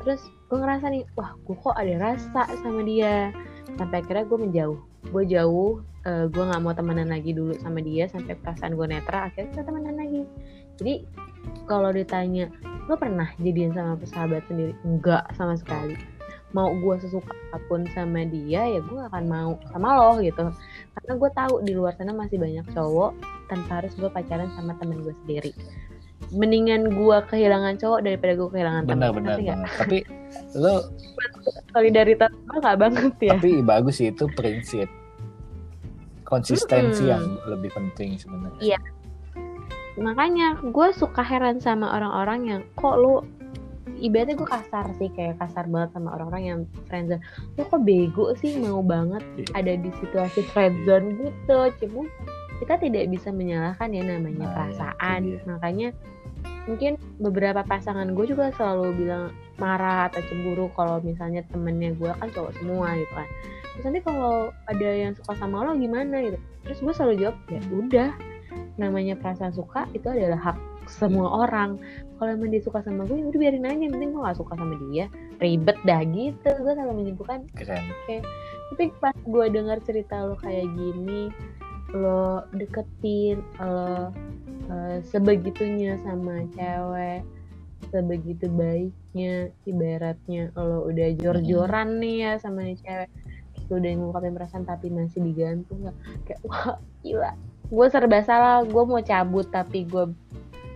terus 0.04 0.22
gue 0.52 0.60
ngerasa 0.60 0.86
nih 0.92 1.02
wah 1.18 1.34
gue 1.42 1.56
kok 1.56 1.74
ada 1.74 1.94
rasa 1.98 2.46
sama 2.60 2.84
dia? 2.84 3.32
Sampai 3.74 4.04
akhirnya 4.04 4.28
gue 4.28 4.38
menjauh. 4.38 4.78
Gue 5.10 5.24
jauh 5.26 5.82
eh, 6.06 6.28
gue 6.28 6.44
nggak 6.44 6.62
mau 6.62 6.76
temenan 6.76 7.10
lagi 7.10 7.32
dulu 7.32 7.56
sama 7.58 7.80
dia 7.80 8.06
sampai 8.06 8.36
perasaan 8.38 8.76
gue 8.76 8.86
netral 8.86 9.32
akhirnya 9.32 9.50
kita 9.50 9.62
temenan 9.66 9.96
lagi. 9.98 10.22
Jadi 10.78 10.94
kalau 11.64 11.90
ditanya 11.90 12.48
lo 12.84 12.94
pernah 13.00 13.28
jadian 13.40 13.72
sama 13.72 13.96
sahabat 14.04 14.44
sendiri? 14.48 14.76
Enggak 14.84 15.24
sama 15.36 15.56
sekali. 15.56 15.96
Mau 16.54 16.70
gue 16.70 16.94
sesuka 17.02 17.34
apa 17.50 17.58
pun 17.66 17.82
sama 17.98 18.22
dia 18.30 18.62
ya 18.62 18.78
gue 18.78 18.94
gak 18.94 19.10
akan 19.10 19.26
mau 19.26 19.52
sama 19.72 19.88
lo 19.98 20.20
gitu. 20.22 20.52
Karena 20.94 21.12
gue 21.18 21.30
tahu 21.34 21.54
di 21.66 21.72
luar 21.74 21.96
sana 21.98 22.14
masih 22.14 22.38
banyak 22.38 22.66
cowok 22.70 23.16
tanpa 23.50 23.82
harus 23.82 23.92
gue 23.98 24.06
pacaran 24.06 24.50
sama 24.54 24.76
temen 24.78 25.02
gue 25.02 25.14
sendiri. 25.24 25.50
Mendingan 26.30 26.94
gue 26.94 27.16
kehilangan 27.26 27.80
cowok 27.82 28.00
daripada 28.06 28.32
gue 28.38 28.48
kehilangan 28.54 28.82
temen 28.86 29.10
benar 29.10 29.10
benar 29.12 29.36
benar. 29.40 29.70
Tapi 29.82 29.98
lo 30.54 30.74
solidaritas 31.74 32.30
gue 32.30 32.58
gak 32.62 32.78
banget 32.78 33.14
ya. 33.18 33.34
Tapi 33.34 33.50
bagus 33.64 33.98
sih 33.98 34.14
itu 34.14 34.30
prinsip. 34.36 34.86
Konsistensi 36.24 37.04
Mm-mm. 37.04 37.12
yang 37.12 37.24
lebih 37.50 37.70
penting 37.74 38.14
sebenarnya. 38.16 38.62
Iya. 38.62 38.80
Makanya 39.98 40.58
gue 40.58 40.88
suka 40.90 41.22
heran 41.22 41.62
sama 41.62 41.94
orang-orang 41.94 42.40
yang 42.46 42.60
kok 42.74 42.98
lu 42.98 43.22
ibaratnya 44.00 44.34
gue 44.34 44.48
kasar 44.48 44.90
sih 44.98 45.06
kayak 45.14 45.38
kasar 45.38 45.70
banget 45.70 45.94
sama 45.94 46.18
orang-orang 46.18 46.42
yang 46.44 46.60
friendzone. 46.90 47.22
Lu 47.54 47.62
kok 47.62 47.82
bego 47.86 48.34
sih? 48.42 48.58
Mau 48.58 48.82
banget 48.82 49.22
Iya. 49.38 49.46
ada 49.54 49.72
di 49.78 49.90
situasi 50.02 50.40
friendzone 50.50 51.14
gitu. 51.22 51.58
Cuma 51.84 52.10
kita 52.58 52.74
tidak 52.78 53.04
bisa 53.10 53.30
menyalahkan 53.30 53.88
ya 53.90 54.02
namanya 54.02 54.46
Nah, 54.46 54.46
ya, 54.46 54.54
perasaan. 54.54 55.18
dia. 55.26 55.38
makanya 55.46 55.88
mungkin 56.64 56.96
beberapa 57.20 57.60
pasangan 57.60 58.08
gue 58.16 58.24
juga 58.24 58.48
selalu 58.56 59.04
bilang 59.04 59.24
marah 59.60 60.08
atau 60.08 60.24
cemburu 60.26 60.72
kalau 60.74 60.98
misalnya 61.04 61.44
temennya 61.52 61.92
gue 61.94 62.10
kan 62.10 62.28
cowok 62.34 62.52
semua 62.58 62.96
gitu 62.98 63.12
kan. 63.14 63.28
Terus 63.74 63.84
nanti 63.90 64.00
kalau 64.02 64.50
ada 64.70 64.88
yang 64.90 65.12
suka 65.18 65.34
sama 65.38 65.66
lo 65.66 65.74
gimana 65.78 66.18
gitu? 66.24 66.38
Terus 66.66 66.78
gue 66.82 66.92
selalu 66.94 67.14
jawab 67.20 67.36
ya 67.52 67.60
udah 67.70 68.10
namanya 68.76 69.14
perasaan 69.18 69.54
suka 69.54 69.86
itu 69.94 70.06
adalah 70.10 70.52
hak 70.52 70.58
semua 70.88 71.48
orang. 71.48 71.80
Kalau 72.20 72.30
emang 72.30 72.52
dia 72.52 72.62
suka 72.62 72.84
sama 72.84 73.08
gue 73.08 73.18
ya 73.18 73.26
udah 73.26 73.40
biarin 73.40 73.66
aja 73.66 73.86
penting 73.90 74.10
gue 74.14 74.22
gak 74.22 74.38
suka 74.38 74.52
sama 74.56 74.74
dia. 74.88 75.06
Ribet 75.40 75.78
dah 75.82 76.00
gitu 76.06 76.48
gue 76.48 76.72
selalu 76.72 76.92
menyimpulkan. 77.04 77.48
Keren. 77.56 77.84
Tapi 78.70 78.84
pas 79.00 79.16
gue 79.16 79.46
dengar 79.50 79.78
cerita 79.82 80.24
lo 80.24 80.38
kayak 80.38 80.68
gini 80.76 81.32
lo 81.94 82.42
deketin 82.50 83.38
lo 83.62 84.10
eh, 84.66 84.98
sebegitunya 85.06 85.94
sama 86.02 86.42
cewek 86.58 87.22
sebegitu 87.94 88.50
baiknya 88.50 89.54
ibaratnya 89.62 90.50
lo 90.58 90.90
udah 90.90 91.14
jor-joran 91.14 92.02
nih 92.02 92.16
ya 92.26 92.32
sama 92.42 92.66
cewek 92.66 93.06
terus 93.54 93.64
lo 93.70 93.74
udah 93.78 93.90
ngungkapin 93.94 94.34
perasaan 94.34 94.66
tapi 94.66 94.90
masih 94.90 95.22
digantung 95.22 95.86
nggak? 95.86 95.96
Kayak 96.26 96.40
wah 96.50 96.82
gila 97.06 97.32
gue 97.64 97.86
serba 97.88 98.20
salah 98.20 98.62
gue 98.62 98.82
mau 98.82 99.00
cabut 99.00 99.46
tapi 99.46 99.84
gue 99.84 100.12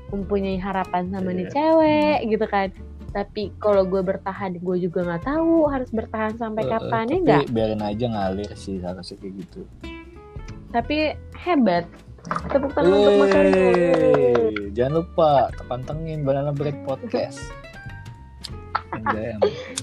mempunyai 0.08 0.56
harapan 0.56 1.08
sama 1.08 1.30
nih 1.30 1.44
Iya. 1.44 1.52
cewek 1.52 2.18
gitu 2.28 2.46
kan 2.46 2.68
tapi 3.08 3.52
kalau 3.56 3.82
gue 3.82 4.00
bertahan 4.00 4.56
gue 4.56 4.76
juga 4.78 5.00
nggak 5.02 5.24
tahu 5.26 5.64
harus 5.66 5.88
bertahan 5.88 6.32
sampai 6.34 6.62
Eh, 6.62 6.70
kapan 6.70 7.04
ya 7.06 7.16
enggak 7.18 7.42
biarin 7.50 7.82
aja 7.82 8.04
ngalir 8.06 8.50
sih 8.54 8.76
harusnya 8.78 9.16
kayak 9.16 9.34
gitu 9.38 9.60
tapi 10.68 10.96
hebat 11.34 11.88
tepuk 12.46 12.72
tangan 12.72 12.92
untuk. 12.92 13.24
Yeay. 13.32 14.68
jangan 14.70 14.92
lupa 15.00 15.30
pantengin 15.64 16.20
banana 16.20 16.52
bread 16.52 16.76
podcast 16.84 17.40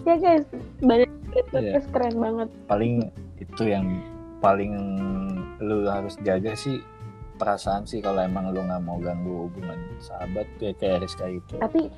ya 0.06 0.15
guys 0.15 0.46
banyak 0.80 1.10
Iya. 1.32 1.44
podcast 1.52 1.88
keren 1.91 2.15
banget 2.15 2.50
paling 2.65 2.94
itu 3.36 3.63
yang 3.65 3.86
paling 4.39 4.72
lu 5.58 5.84
harus 5.84 6.15
jaga 6.22 6.54
sih 6.54 6.80
perasaan 7.36 7.84
sih 7.84 8.00
kalau 8.00 8.24
emang 8.24 8.52
lu 8.56 8.63
nggak 8.63 8.84
mau 8.84 8.98
ganggu 9.00 9.48
hubungan 9.48 9.78
sahabat 10.00 10.48
ya 10.63 10.71
kayak 10.76 11.04
Rizka 11.04 11.28
itu. 11.28 11.56
Tapi 11.60 11.91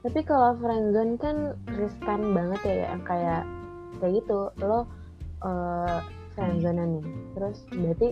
tapi 0.00 0.20
kalau 0.24 0.56
friendzone 0.56 1.14
kan 1.20 1.36
riskan 1.76 2.32
banget 2.32 2.60
ya 2.64 2.74
yang 2.92 3.02
kayak 3.04 3.42
kayak 4.00 4.12
gitu. 4.24 4.48
Lo 4.60 4.88
uh, 5.44 6.00
friendzone 6.32 7.00
nih 7.00 7.06
terus 7.36 7.58
berarti 7.68 8.08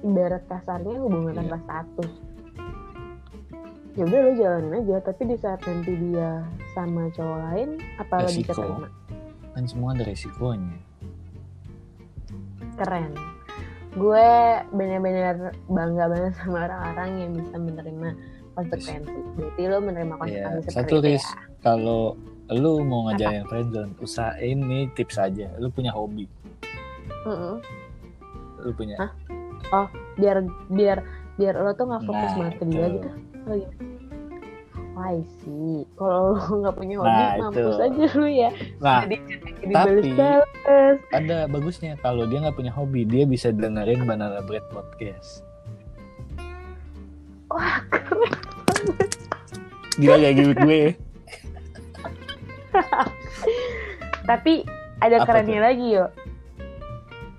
ibarat 0.00 0.42
kasarnya 0.48 0.96
hubungan 0.96 1.36
Iya. 1.36 1.40
tanpa 1.44 1.56
status 1.60 2.12
ya 3.98 4.02
udah 4.06 4.20
lo 4.24 4.32
jalanin 4.38 4.72
aja. 4.80 4.96
Tapi 5.04 5.22
di 5.28 5.36
saat 5.36 5.60
nanti 5.68 5.92
dia 5.92 6.46
sama 6.72 7.12
cowok 7.12 7.38
lain 7.52 7.68
apa 8.00 8.14
lo 8.24 8.30
bisa 8.32 8.52
terima 8.56 8.88
kan 9.50 9.64
semua 9.66 9.92
ada 9.92 10.06
resikonya. 10.06 10.78
Keren 12.78 13.12
gue 13.90 14.28
bener-bener 14.70 15.50
bangga 15.66 16.04
banget 16.06 16.32
sama 16.38 16.70
orang-orang 16.70 17.10
yang 17.18 17.30
bisa 17.34 17.56
menerima 17.58 18.08
konsekuensi. 18.54 19.18
Berarti 19.34 19.62
lo 19.66 19.76
menerima 19.82 20.14
Iya, 20.14 20.20
konsekuensi 20.20 20.68
satu 20.70 20.70
seperti 20.70 20.90
itu 20.90 20.96
Riz 21.02 21.24
ya 21.26 21.34
kalau 21.60 22.02
lu 22.50 22.82
mau 22.82 23.06
ngajarin 23.06 23.46
friendzone 23.46 23.92
usahain 23.98 24.58
nih 24.62 24.90
tips 24.94 25.16
aja. 25.18 25.46
Lu 25.58 25.70
punya 25.70 25.90
hobi. 25.90 26.26
Mm-mm. 27.26 27.60
lu 28.60 28.70
punya. 28.76 28.96
Hah? 29.70 29.86
biar 30.18 30.42
biar 30.68 30.98
biar 31.38 31.54
lo 31.56 31.70
tuh 31.72 31.86
nggak 31.88 32.02
fokus 32.04 32.30
Nah, 32.34 32.36
banget 32.42 32.54
ke 32.58 32.64
dia 32.68 32.84
itu. 32.84 32.92
gitu. 32.98 33.08
Oh 33.48 33.54
iya 33.56 33.70
why 35.00 35.16
sih. 35.40 35.88
Kalau 35.96 36.36
lo 36.36 36.52
nggak 36.60 36.76
punya 36.76 36.94
hobi 37.00 37.08
Nah, 37.10 37.32
mampus 37.40 37.56
itu. 37.72 37.80
aja 37.80 38.04
lu 38.14 38.28
ya. 38.28 38.50
Nah 38.78 39.00
jadi 39.02 39.16
jadi 39.64 39.72
tapi- 39.72 40.12
ada 41.10 41.38
bagusnya 41.48 41.96
kalau 41.98 42.28
dia 42.28 42.38
nggak 42.38 42.52
punya 42.54 42.68
hobi 42.70 43.02
dia 43.02 43.24
bisa 43.24 43.48
dengerin 43.48 44.04
banana 44.04 44.44
bread 44.44 44.62
podcast. 44.68 45.40
Wah 47.48 47.80
keren. 47.88 48.28
Gila 49.96 50.16
kayak 50.16 50.34
gitu 50.36 50.52
gue? 50.54 50.82
Tapi 54.30 54.62
ada 55.00 55.16
Apa 55.18 55.26
kerennya 55.26 55.60
lagi 55.64 55.96
yo 55.96 56.06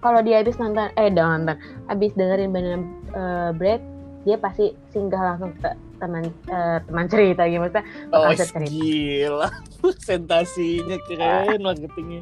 kalau 0.01 0.17
dia 0.19 0.41
habis 0.41 0.57
nonton 0.57 0.89
eh 0.91 1.07
nonton. 1.07 1.55
Habis 1.85 2.11
dengerin 2.13 2.49
banana 2.49 2.81
eh, 3.11 3.49
bread 3.53 3.81
dia 4.21 4.35
pasti 4.35 4.73
singgah 4.89 5.21
langsung 5.33 5.53
ke 5.55 5.71
teman 6.01 6.23
eh, 6.25 6.77
teman 6.81 7.05
cerita 7.05 7.45
gitu 7.45 7.61
maksudnya 7.61 7.85
oh 8.09 8.33
cerita. 8.33 8.59
gila 8.65 9.47
presentasinya 9.79 10.97
keren 11.05 11.59
marketingnya 11.61 12.21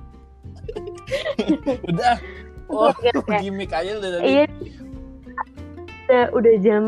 udah 1.90 2.14
oh 2.68 2.92
Kayak- 2.94 3.42
gimmick 3.42 3.72
aja 3.72 3.96
udah 3.96 4.10
dari 4.14 4.26
Iya. 4.28 4.46
Udah, 6.10 6.26
udah 6.34 6.54
jam 6.60 6.86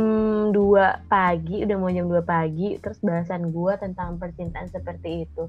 2 0.49 0.57
pagi, 1.05 1.61
udah 1.61 1.77
mau 1.77 1.93
jam 1.93 2.09
2 2.09 2.25
pagi, 2.25 2.81
terus 2.81 2.97
bahasan 2.99 3.53
gua 3.53 3.77
tentang 3.77 4.17
percintaan 4.17 4.65
seperti 4.65 5.29
itu. 5.29 5.45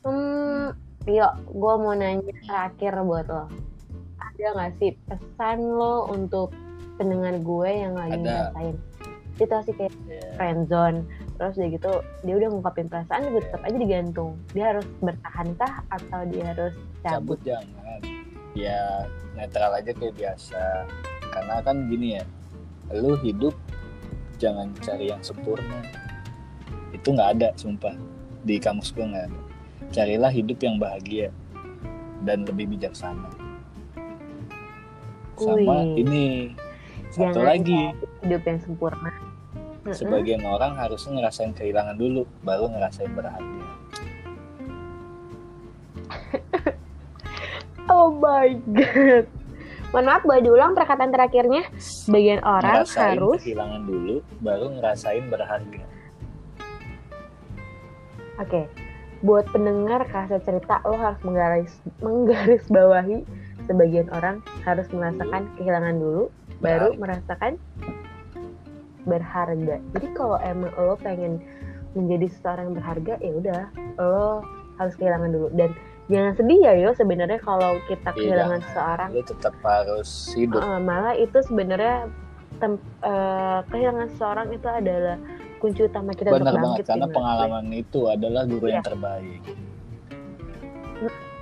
Hmm, 0.00 0.72
Tio, 1.04 1.28
gua 1.52 1.76
mau 1.76 1.92
nanya 1.92 2.24
terakhir 2.40 2.96
buat 3.04 3.28
lo. 3.28 3.44
Ada 4.16 4.56
nggak 4.56 4.72
sih 4.80 4.96
pesan 5.04 5.60
lo 5.60 6.08
untuk 6.08 6.48
pendengar 6.96 7.36
gue 7.36 7.68
yang 7.70 7.92
lagi 7.92 8.16
Ada. 8.16 8.24
ngerasain 8.24 8.76
situasi 9.40 9.72
kayak 9.74 9.92
Iya. 10.04 10.36
friendzone, 10.36 11.08
terus 11.40 11.56
udah 11.56 11.70
gitu 11.72 11.92
dia 12.22 12.34
udah 12.36 12.48
ngungkapin 12.52 12.86
perasaan, 12.92 13.24
juga 13.32 13.40
tetap 13.48 13.62
aja 13.64 13.76
digantung. 13.80 14.30
Dia 14.52 14.64
harus 14.76 14.86
bertahan 15.00 15.48
kah 15.56 15.74
atau 15.88 16.20
dia 16.28 16.44
harus 16.52 16.74
cabut? 17.00 17.40
cabut 17.40 17.40
jangan 17.42 18.00
ya 18.54 19.06
netral 19.38 19.70
aja 19.78 19.94
kayak 19.94 20.14
biasa 20.18 20.84
karena 21.30 21.62
kan 21.62 21.86
gini 21.86 22.18
ya 22.18 22.24
lu 22.90 23.14
hidup 23.22 23.54
jangan 24.42 24.74
cari 24.82 25.14
yang 25.14 25.22
sempurna 25.22 25.86
itu 26.90 27.14
nggak 27.14 27.38
ada 27.38 27.48
sumpah 27.54 27.94
di 28.42 28.58
kamus 28.58 28.90
gue 28.90 29.06
nggak 29.06 29.30
ada 29.30 29.40
carilah 29.94 30.32
hidup 30.34 30.58
yang 30.58 30.82
bahagia 30.82 31.30
dan 32.26 32.42
lebih 32.42 32.74
bijaksana 32.74 33.30
sama 35.38 35.86
Wih. 35.86 36.04
ini 36.04 36.24
satu 37.10 37.38
Jangan 37.38 37.46
lagi 37.46 37.80
Hidup 38.20 38.42
yang 38.44 38.60
sempurna. 38.60 39.29
Sebagian 39.96 40.42
orang 40.46 40.76
harus 40.78 41.06
ngerasain 41.06 41.52
kehilangan 41.54 41.96
dulu 41.98 42.26
baru 42.46 42.70
ngerasain 42.70 43.10
berhasil 43.12 43.44
Oh 47.90 48.14
my 48.14 48.54
god. 48.70 49.26
Mohon 49.90 50.06
maaf 50.06 50.22
boleh 50.22 50.42
diulang 50.46 50.78
perkataan 50.78 51.10
terakhirnya. 51.10 51.66
Sebagian 51.74 52.38
orang 52.46 52.86
ngerasain 52.86 53.18
harus 53.18 53.42
kehilangan 53.42 53.82
dulu 53.82 54.22
baru 54.38 54.66
ngerasain 54.78 55.26
berharga 55.26 55.82
Oke. 58.40 58.70
Buat 59.20 59.52
pendengar 59.52 60.08
kaset 60.08 60.40
cerita 60.48 60.80
lo 60.88 60.96
harus 60.96 61.20
menggaris 61.20 61.76
menggaris 62.00 62.64
bawahi 62.72 63.20
sebagian 63.68 64.08
orang 64.16 64.40
harus 64.64 64.88
merasakan 64.90 65.44
kehilangan 65.60 65.94
dulu 66.00 66.32
baru 66.64 66.96
merasakan 66.96 67.60
berharga. 69.04 69.76
Jadi 69.92 70.06
kalau 70.12 70.36
emang 70.40 70.72
lo 70.74 70.94
pengen 70.96 71.40
menjadi 71.92 72.26
seseorang 72.30 72.70
yang 72.70 72.76
berharga 72.76 73.14
ya 73.18 73.32
udah 73.34 73.60
lo 73.98 74.46
harus 74.78 74.94
kehilangan 74.94 75.30
dulu 75.30 75.48
dan 75.52 75.74
jangan 76.06 76.32
sedih 76.34 76.58
ya 76.62 76.72
yo 76.78 76.90
sebenarnya 76.94 77.38
kalau 77.38 77.74
kita 77.84 78.10
Iya, 78.10 78.16
kehilangan 78.16 78.50
jangan. 78.56 78.68
seseorang 78.70 79.08
lu 79.10 79.22
tetap 79.22 79.54
harus 79.60 80.10
hidup 80.32 80.60
Uh, 80.62 80.78
malah 80.78 81.14
itu 81.14 81.38
sebenarnya 81.42 82.06
uh, 83.02 83.60
kehilangan 83.66 84.06
seseorang 84.14 84.48
itu 84.50 84.68
adalah 84.70 85.16
kunci 85.58 85.80
utama 85.84 86.14
kita 86.14 86.30
benar 86.30 86.40
untuk 86.40 86.46
banget 86.46 86.62
bangkit 86.62 86.84
karena 86.86 86.96
menurut 86.96 87.10
gue. 87.10 87.18
pengalaman 87.18 87.64
itu 87.74 88.00
adalah 88.06 88.42
guru 88.46 88.66
yang 88.66 88.80
Iya. 88.80 88.86
terbaik 88.86 89.42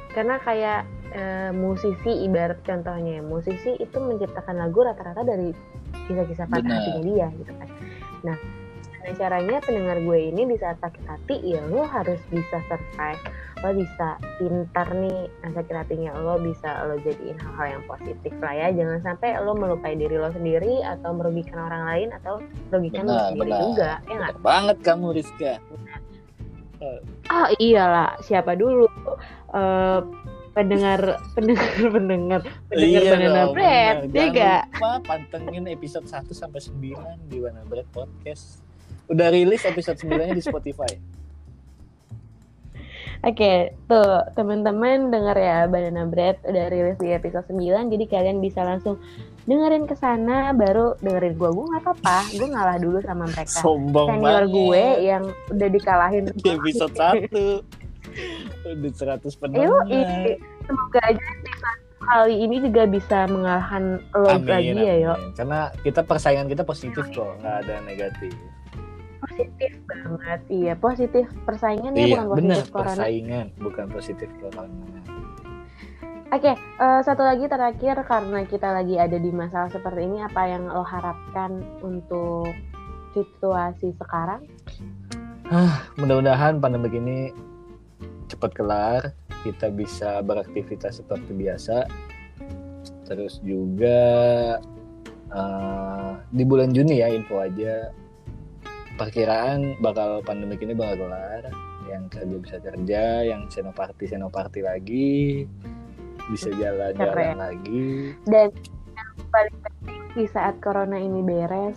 karena 0.08 0.34
kayak 0.40 0.80
uh, 1.12 1.50
musisi 1.52 2.12
ibarat 2.24 2.58
contohnya 2.64 3.20
ya, 3.20 3.22
musisi 3.22 3.76
itu 3.76 3.96
menciptakan 3.96 4.56
lagu 4.58 4.80
rata-rata 4.82 5.22
dari 5.22 5.52
kisah-kisah 6.08 6.46
patah 6.48 6.64
Benar. 6.64 6.80
hatinya 6.80 7.02
dia 7.04 7.26
gitu 7.36 7.52
kan. 7.54 7.68
Nah 8.24 8.36
gimana 9.08 9.24
caranya 9.24 9.56
pendengar 9.64 9.96
gue 10.04 10.18
ini 10.20 10.42
di 10.52 10.56
saat 10.60 10.76
sakit 10.84 11.04
hati 11.08 11.36
ya 11.40 11.64
lo 11.64 11.86
harus 11.88 12.20
bisa 12.28 12.60
survive. 12.68 13.22
Lo 13.58 13.74
bisa 13.74 14.08
pintar 14.38 14.88
nih 14.94 15.26
nah, 15.42 15.50
sakit 15.56 15.74
hatinya 15.74 16.10
lo 16.14 16.38
bisa 16.38 16.84
lo 16.86 17.00
jadiin 17.00 17.38
hal-hal 17.40 17.80
yang 17.80 17.84
positif 17.88 18.32
lah 18.44 18.52
ya. 18.52 18.68
Jangan 18.74 19.00
sampai 19.00 19.40
lo 19.40 19.56
melukai 19.56 19.96
diri 19.96 20.20
lo 20.20 20.28
sendiri 20.28 20.84
atau 20.84 21.10
merugikan 21.16 21.58
orang 21.72 21.82
lain 21.88 22.08
atau 22.20 22.42
merugikan 22.68 23.08
lo 23.08 23.12
benar 23.16 23.28
sendiri 23.32 23.50
benar. 23.50 23.62
juga 23.64 23.90
ya 24.04 24.16
nggak? 24.20 24.34
banget 24.44 24.76
kamu 24.84 25.06
Rizka. 25.16 25.54
Oh 27.28 27.46
iyalah, 27.58 28.14
siapa 28.22 28.54
dulu? 28.54 28.86
Eh, 29.50 30.00
pendengar 30.58 31.00
pendengar 31.32 31.70
pendengar 31.94 32.40
pendengar 32.66 33.00
Iya 33.00 33.14
banana 33.14 33.38
dong, 33.40 33.54
bread, 33.54 33.96
ya 34.10 34.26
gak? 34.28 34.62
lupa 34.74 34.90
pantengin 35.06 35.64
episode 35.66 36.04
1 36.04 36.26
sampai 36.30 36.58
9 36.58 37.30
di 37.30 37.38
Banana 37.38 37.62
Bread 37.62 37.86
Podcast. 37.88 38.58
Udah 39.06 39.30
rilis 39.30 39.62
episode 39.62 39.94
9 39.96 40.18
nya 40.18 40.34
di 40.34 40.42
Spotify. 40.42 40.98
Oke, 43.18 43.74
tuh 43.86 44.22
teman-teman 44.34 45.10
dengar 45.10 45.34
ya 45.34 45.66
Banana 45.66 46.06
Bread 46.06 46.38
udah 46.42 46.64
rilis 46.70 46.98
di 46.98 47.10
episode 47.10 47.46
9 47.46 47.58
jadi 47.88 48.04
kalian 48.06 48.38
bisa 48.38 48.62
langsung 48.62 48.98
dengerin 49.42 49.88
ke 49.88 49.96
sana 49.96 50.52
baru 50.52 50.94
dengerin 51.00 51.34
gue 51.34 51.50
gue 51.50 51.64
nggak 51.66 51.82
apa-apa 51.82 52.18
gue 52.30 52.46
ngalah 52.46 52.78
dulu 52.78 52.98
sama 53.00 53.24
mereka. 53.26 53.58
Sombong 53.58 54.08
senior 54.12 54.44
banget. 54.44 54.52
gue 54.52 54.84
yang 55.02 55.24
udah 55.48 55.68
dikalahin 55.72 56.24
di 56.30 56.42
episode 56.46 56.94
1 57.64 57.87
udah 58.64 58.92
100 58.92 59.24
Yuk, 59.24 59.38
pendengar. 59.38 59.84
semoga 60.66 61.00
aja 61.04 61.22
kali 61.98 62.34
ini 62.40 62.56
juga 62.64 62.82
bisa 62.88 63.28
mengalahkan 63.28 64.00
lo 64.16 64.28
Amin, 64.32 64.48
lagi 64.48 64.72
ya 64.80 64.94
yo 64.96 65.12
amin. 65.12 65.34
Karena 65.36 65.60
kita 65.84 66.00
persaingan 66.06 66.46
kita 66.48 66.62
positif 66.64 67.04
kok, 67.12 67.36
nggak 67.42 67.56
ada 67.66 67.74
negatif. 67.84 68.32
positif 69.18 69.74
banget 69.90 70.40
iya 70.46 70.72
positif 70.78 71.26
persaingan 71.42 71.90
ya 71.90 72.06
iya, 72.06 72.22
bukan 72.22 72.38
positif 72.38 72.70
corona 72.70 72.94
persaingan, 72.94 73.46
bukan 73.58 73.86
positif 73.90 74.28
corona. 74.38 74.88
Oke, 76.28 76.52
eh, 76.54 77.00
satu 77.02 77.24
lagi 77.24 77.48
terakhir 77.48 78.04
karena 78.04 78.44
kita 78.44 78.68
lagi 78.68 79.00
ada 79.00 79.16
di 79.16 79.32
masalah 79.32 79.72
seperti 79.72 80.04
ini, 80.04 80.20
apa 80.20 80.44
yang 80.44 80.68
lo 80.68 80.84
harapkan 80.84 81.64
untuk 81.80 82.52
situasi 83.16 83.96
sekarang? 83.96 84.44
Mudah-mudahan 85.96 86.60
pandemi 86.60 86.92
ini 87.00 87.18
cepat 88.28 88.52
kelar, 88.52 89.02
kita 89.42 89.72
bisa 89.72 90.20
beraktivitas 90.20 91.00
seperti 91.00 91.32
biasa. 91.32 91.88
Terus 93.08 93.40
juga 93.40 94.00
eh, 95.32 96.10
di 96.28 96.44
bulan 96.44 96.70
Juni 96.76 97.00
ya 97.00 97.08
info 97.08 97.40
aja 97.40 97.88
perkiraan 98.98 99.78
bakal 99.80 100.20
pandemi 100.26 100.58
ini 100.60 100.74
bakal 100.76 101.08
kelar. 101.08 101.48
Yang 101.88 102.04
kerja 102.12 102.36
bisa 102.36 102.56
kerja, 102.60 103.02
yang 103.24 103.48
senoparti 103.48 104.04
senoparti 104.12 104.60
lagi, 104.60 105.48
bisa 106.28 106.52
jalan-jalan 106.52 107.40
lagi. 107.40 108.12
Dan 108.28 108.52
yang 108.92 109.10
paling 109.32 109.56
penting 109.64 109.97
di 110.10 110.24
saat 110.26 110.56
corona 110.58 110.96
ini 110.96 111.20
beres, 111.20 111.76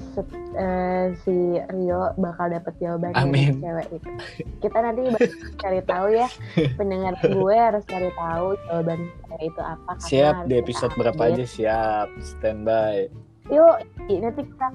eh, 0.54 1.14
si 1.18 1.36
Rio 1.68 2.16
bakal 2.16 2.50
dapet 2.50 2.74
jawaban 2.78 3.12
dari 3.12 3.54
cewek 3.54 3.88
itu. 3.92 4.10
Kita 4.60 4.78
nanti 4.80 5.02
cari 5.56 5.82
tahu 5.82 6.08
ya, 6.12 6.28
pendengar 6.76 7.14
gue 7.18 7.56
harus 7.56 7.84
cari 7.86 8.10
tahu 8.12 8.48
jawaban 8.66 9.00
cewek 9.22 9.42
itu 9.46 9.62
apa. 9.62 9.92
karena 9.94 10.06
Siap 10.06 10.36
di 10.46 10.56
episode 10.58 10.94
berapa 10.96 11.16
update. 11.18 11.34
aja 11.34 11.46
siap 11.46 12.08
standby. 12.20 13.12
Yuk, 13.48 13.76
nanti 14.08 14.42
kita 14.44 14.68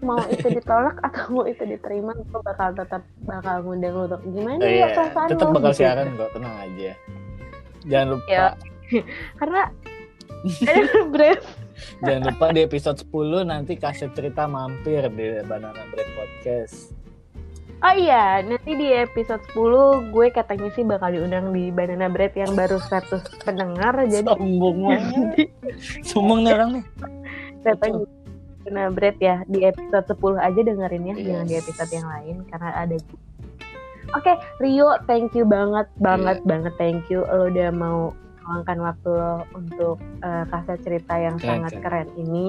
mau 0.00 0.20
itu 0.26 0.46
ditolak 0.48 0.96
atau 1.02 1.24
mau 1.32 1.44
itu 1.44 1.62
diterima, 1.62 2.14
gue 2.14 2.40
bakal 2.42 2.72
tetap 2.72 3.02
bakal 3.22 3.60
ngundang 3.60 3.96
untuk 3.98 4.20
gimana 4.24 4.62
ya 4.62 4.70
iya, 4.72 4.86
perasaan 4.90 5.28
tetap 5.28 5.48
bakal 5.50 5.70
Gitu. 5.70 5.78
siaran 5.78 6.06
kok, 6.14 6.30
tenang 6.32 6.56
aja. 6.56 6.92
Jangan 7.84 8.08
lupa, 8.08 8.28
Ya. 8.28 8.44
Karena 9.40 9.62
Bread 11.12 11.40
jangan 12.00 12.22
lupa 12.26 12.46
di 12.50 12.60
episode 12.60 12.98
10 13.02 13.12
nanti 13.44 13.72
kasih 13.74 14.08
cerita 14.10 14.44
mampir 14.44 15.04
di 15.08 15.26
Banana 15.42 15.82
Bread 15.88 16.08
Podcast. 16.12 16.92
Oh 17.76 17.92
iya, 17.92 18.40
nanti 18.40 18.72
di 18.72 18.88
episode 18.88 19.44
10 19.52 20.08
gue 20.08 20.26
katanya 20.30 20.72
sih 20.72 20.80
bakal 20.80 21.12
diundang 21.12 21.52
di 21.52 21.68
Banana 21.68 22.08
Bread 22.08 22.32
yang 22.32 22.52
baru 22.52 22.80
100 22.80 23.44
pendengar 23.44 23.92
jadi 24.02 24.24
Sombong 24.24 24.78
banget. 24.80 25.52
Sombong 26.08 26.40
nih 26.42 26.52
orang 26.52 26.70
nih. 26.72 26.84
katanya 27.60 28.08
Banana 28.64 28.90
Bread 28.90 29.16
ya 29.18 29.44
di 29.44 29.60
episode 29.62 30.08
10 30.08 30.40
aja 30.40 30.60
dengerin 30.62 31.04
ya, 31.04 31.14
jangan 31.16 31.44
di 31.44 31.54
Yes. 31.54 31.62
episode 31.62 31.90
yang 31.92 32.08
lain 32.08 32.36
karena 32.48 32.70
ada 32.74 32.96
Oke, 34.14 34.32
Rio, 34.56 34.94
thank 35.04 35.34
you 35.34 35.42
banget, 35.42 35.90
banget, 35.98 36.38
Iya. 36.38 36.46
banget, 36.46 36.72
thank 36.78 37.10
you. 37.10 37.26
Lo 37.26 37.50
udah 37.50 37.68
mau 37.68 38.14
meluangkan 38.46 38.78
waktu 38.78 39.10
lo 39.10 39.34
untuk 39.52 39.96
eh, 40.22 40.44
kasih 40.46 40.78
cerita 40.80 41.14
yang 41.18 41.36
Keren, 41.36 41.66
sangat 41.66 41.72
keren. 41.76 42.06
keren 42.06 42.08
ini 42.16 42.48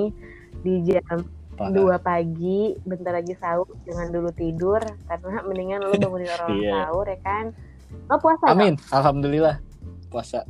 di 0.62 0.74
jam 0.86 1.26
dua 1.74 1.98
pagi 1.98 2.78
bentar 2.86 3.18
lagi 3.18 3.34
sahur 3.42 3.66
jangan 3.90 4.14
dulu 4.14 4.30
tidur 4.30 4.78
karena 5.10 5.42
mendingan 5.42 5.82
lu 5.82 5.98
bangunin 5.98 6.30
orang 6.30 6.50
Iya. 6.54 6.72
sahur 6.86 7.06
ya 7.10 7.20
kan 7.26 7.46
lo 8.08 8.16
puasa? 8.22 8.46
Amin, 8.52 8.78
alhamdulillah. 8.94 9.58
Puasa. 10.14 10.46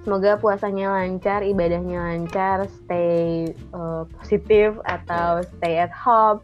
semoga 0.00 0.38
puasanya 0.38 0.94
lancar 0.94 1.42
ibadahnya 1.42 1.98
lancar 2.00 2.64
stay 2.70 3.50
uh, 3.74 4.06
positif 4.16 4.78
atau 4.86 5.42
stay 5.42 5.76
at 5.76 5.90
home 5.92 6.38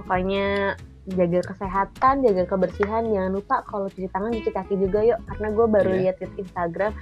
pokoknya 0.00 0.78
jaga 1.06 1.40
kesehatan 1.44 2.14
jaga 2.22 2.42
kebersihan. 2.44 3.04
Jangan 3.04 3.32
lupa 3.32 3.60
kalau 3.62 3.86
cuci 3.86 4.08
tangan 4.08 4.32
cuci 4.32 4.50
kaki 4.50 4.74
juga 4.78 5.00
yuk. 5.00 5.20
Karena 5.26 5.48
gue 5.50 5.66
baru 5.66 5.90
Iya. 5.90 5.98
lihat 6.00 6.16
di 6.18 6.26
Instagram 6.38 6.92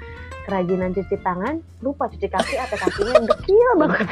kerajinan 0.42 0.90
cuci 0.90 1.16
tangan 1.18 1.54
lupa 1.78 2.04
cuci 2.08 2.26
kaki 2.26 2.54
atau 2.56 2.76
kakinya 2.76 3.14
dekil 3.24 3.70
banget. 3.80 4.06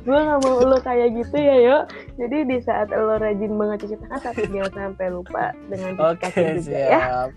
Gue 0.00 0.18
gak 0.18 0.38
mau 0.40 0.58
lo 0.62 0.78
kayak 0.78 1.08
gitu 1.14 1.36
ya 1.36 1.56
yo 1.60 1.78
jadi 2.16 2.36
di 2.44 2.56
saat 2.58 2.88
lo 2.88 3.14
rajin 3.14 3.52
banget 3.52 3.84
cuci 3.84 3.96
tangan 3.98 4.20
tapi 4.22 4.42
jangan 4.48 4.72
sampai 4.72 5.06
lupa 5.08 5.44
dengan 5.68 5.92
cuci 5.94 6.08
Oke, 6.08 6.20
kaki 6.24 6.40
juga 6.58 6.78
ya. 6.78 6.88
siap. 6.88 7.30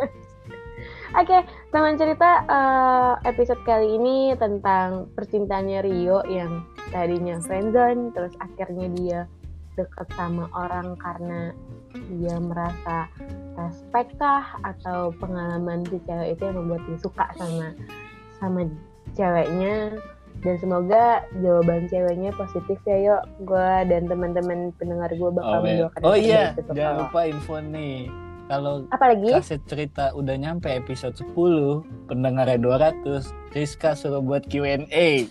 Oke, 1.20 1.38
teman 1.70 1.94
cerita 1.94 2.42
eh, 2.50 3.14
episode 3.30 3.62
kali 3.62 3.94
ini 3.94 4.34
tentang 4.34 5.06
percintaannya 5.14 5.80
Rio 5.86 6.26
yang 6.26 6.66
tadinya 6.90 7.38
friendzone, 7.38 8.10
terus 8.10 8.34
akhirnya 8.42 8.90
dia 8.98 9.20
deket 9.78 10.10
sama 10.18 10.50
orang 10.50 10.98
karena 10.98 11.54
dia 11.94 12.36
merasa 12.42 13.06
respect 13.54 14.14
kah 14.18 14.58
atau 14.66 15.14
pengalaman 15.22 15.86
si 15.86 16.02
cewek 16.06 16.34
itu 16.34 16.42
yang 16.50 16.58
membuat 16.58 16.82
dia 16.90 16.98
suka 16.98 17.26
sama 17.38 17.74
sama 18.42 18.66
ceweknya. 19.14 19.94
Dan 20.40 20.56
semoga 20.56 21.20
jawaban 21.44 21.84
ceweknya 21.92 22.32
positif 22.32 22.80
ya 22.88 22.96
yuk 22.96 23.22
gue 23.44 23.70
dan 23.92 24.08
teman-teman 24.08 24.72
pendengar 24.80 25.12
gue 25.12 25.30
bakal 25.36 25.60
Oh, 25.60 25.64
mendoakan 25.68 26.00
oh 26.00 26.16
iya, 26.16 26.56
jangan 26.72 27.04
lupa 27.04 27.20
info 27.28 27.60
nih. 27.60 28.08
Kalau 28.50 28.82
apalagi? 28.90 29.30
kaset 29.30 29.62
cerita 29.70 30.10
udah 30.10 30.34
nyampe 30.34 30.66
episode 30.66 31.14
10, 31.14 31.86
pendengarnya 32.10 32.58
200, 32.58 33.30
Rizka 33.54 33.94
suruh 33.94 34.18
buat 34.18 34.42
Q&A. 34.50 35.30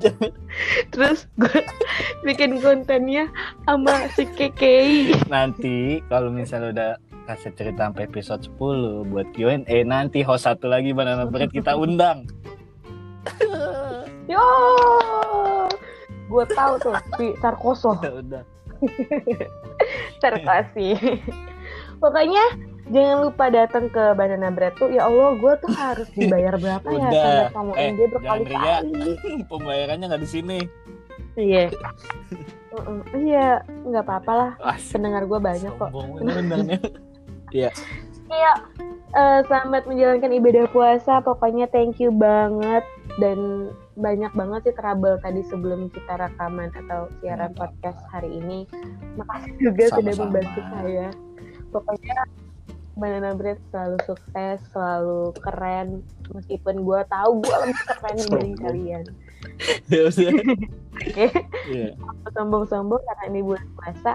Terus 0.96 1.28
gue 1.36 1.60
bikin 2.24 2.56
kontennya 2.64 3.28
sama 3.68 4.08
si 4.16 4.24
Kekei 4.32 5.12
nanti 5.28 6.00
kalau 6.08 6.32
misalnya 6.32 6.72
udah 6.72 6.96
kasih 7.28 7.52
cerita 7.52 7.84
sampai 7.84 8.08
episode 8.08 8.40
10 8.56 9.12
buat 9.12 9.28
Q&A 9.36 9.84
nanti 9.84 10.24
host 10.24 10.48
satu 10.48 10.72
lagi 10.72 10.96
Banana 10.96 11.28
Bread 11.28 11.52
kita 11.52 11.76
undang. 11.76 12.24
Yo! 14.24 14.40
Gue 16.32 16.48
tahu 16.48 16.80
tuh 16.80 16.96
si 17.20 17.36
Sarkoso 17.44 17.92
udah 18.00 18.14
udah 18.24 18.42
terkasih 20.22 20.96
pokoknya 22.00 22.44
jangan 22.90 23.16
lupa 23.30 23.44
datang 23.48 23.86
ke 23.88 24.02
Banana 24.18 24.50
Bread 24.50 24.74
tuh. 24.76 24.90
Ya 24.90 25.06
Allah 25.06 25.38
gue 25.38 25.52
tuh 25.62 25.70
harus 25.72 26.08
dibayar 26.18 26.58
berapa 26.58 26.86
ya 26.90 27.08
Udah. 27.08 27.48
kamu 27.54 27.70
Eh, 27.78 27.90
jangan 27.94 28.10
berkali-kali? 28.18 29.12
pembayarannya 29.50 30.04
nggak 30.10 30.22
di 30.26 30.30
sini. 30.30 30.58
Iya. 31.38 31.70
Iya 33.14 33.48
nggak 33.86 34.04
apa-apa 34.04 34.32
lah. 34.34 34.52
Pendengar 34.90 35.28
gue 35.30 35.38
banyak 35.38 35.72
kok. 35.78 35.90
Undangnya. 35.94 36.78
Iya, 38.30 38.54
eh, 39.18 39.38
selamat 39.50 39.90
menjalankan 39.90 40.30
ibadah 40.30 40.66
puasa. 40.70 41.18
Pokoknya 41.22 41.66
thank 41.70 41.98
you 41.98 42.14
banget. 42.14 42.86
Dan 43.18 43.70
banyak 44.00 44.32
banget 44.32 44.60
sih 44.64 44.74
trouble 44.74 45.20
tadi 45.20 45.44
sebelum 45.44 45.88
kita 45.88 46.16
rekaman 46.18 46.72
atau 46.74 47.06
siaran 47.20 47.50
Nggak 47.50 47.60
podcast 47.70 48.00
hari 48.08 48.30
ini. 48.34 48.64
Makasih 49.14 49.52
juga 49.58 49.84
sudah 49.90 50.10
Sama-sama. 50.10 50.24
membantu 50.26 50.60
saya. 50.66 51.08
Pokoknya 51.70 52.18
Banana 52.92 53.30
Bread 53.32 53.56
selalu 53.70 53.96
sukses, 54.04 54.58
selalu 54.70 55.32
keren. 55.38 55.88
Meskipun 56.30 56.82
gue 56.82 57.00
tahu 57.06 57.30
gue 57.40 57.56
lebih 57.62 57.78
keren 57.86 58.16
Sombong. 58.24 58.52
kalian. 58.58 59.04
ya 59.86 60.00
udah 60.04 60.32
Oke, 61.00 61.26
Iya. 61.66 61.96
sombong-sombong 62.30 63.00
karena 63.00 63.24
ini 63.28 63.40
bulan 63.40 63.64
puasa. 63.72 64.12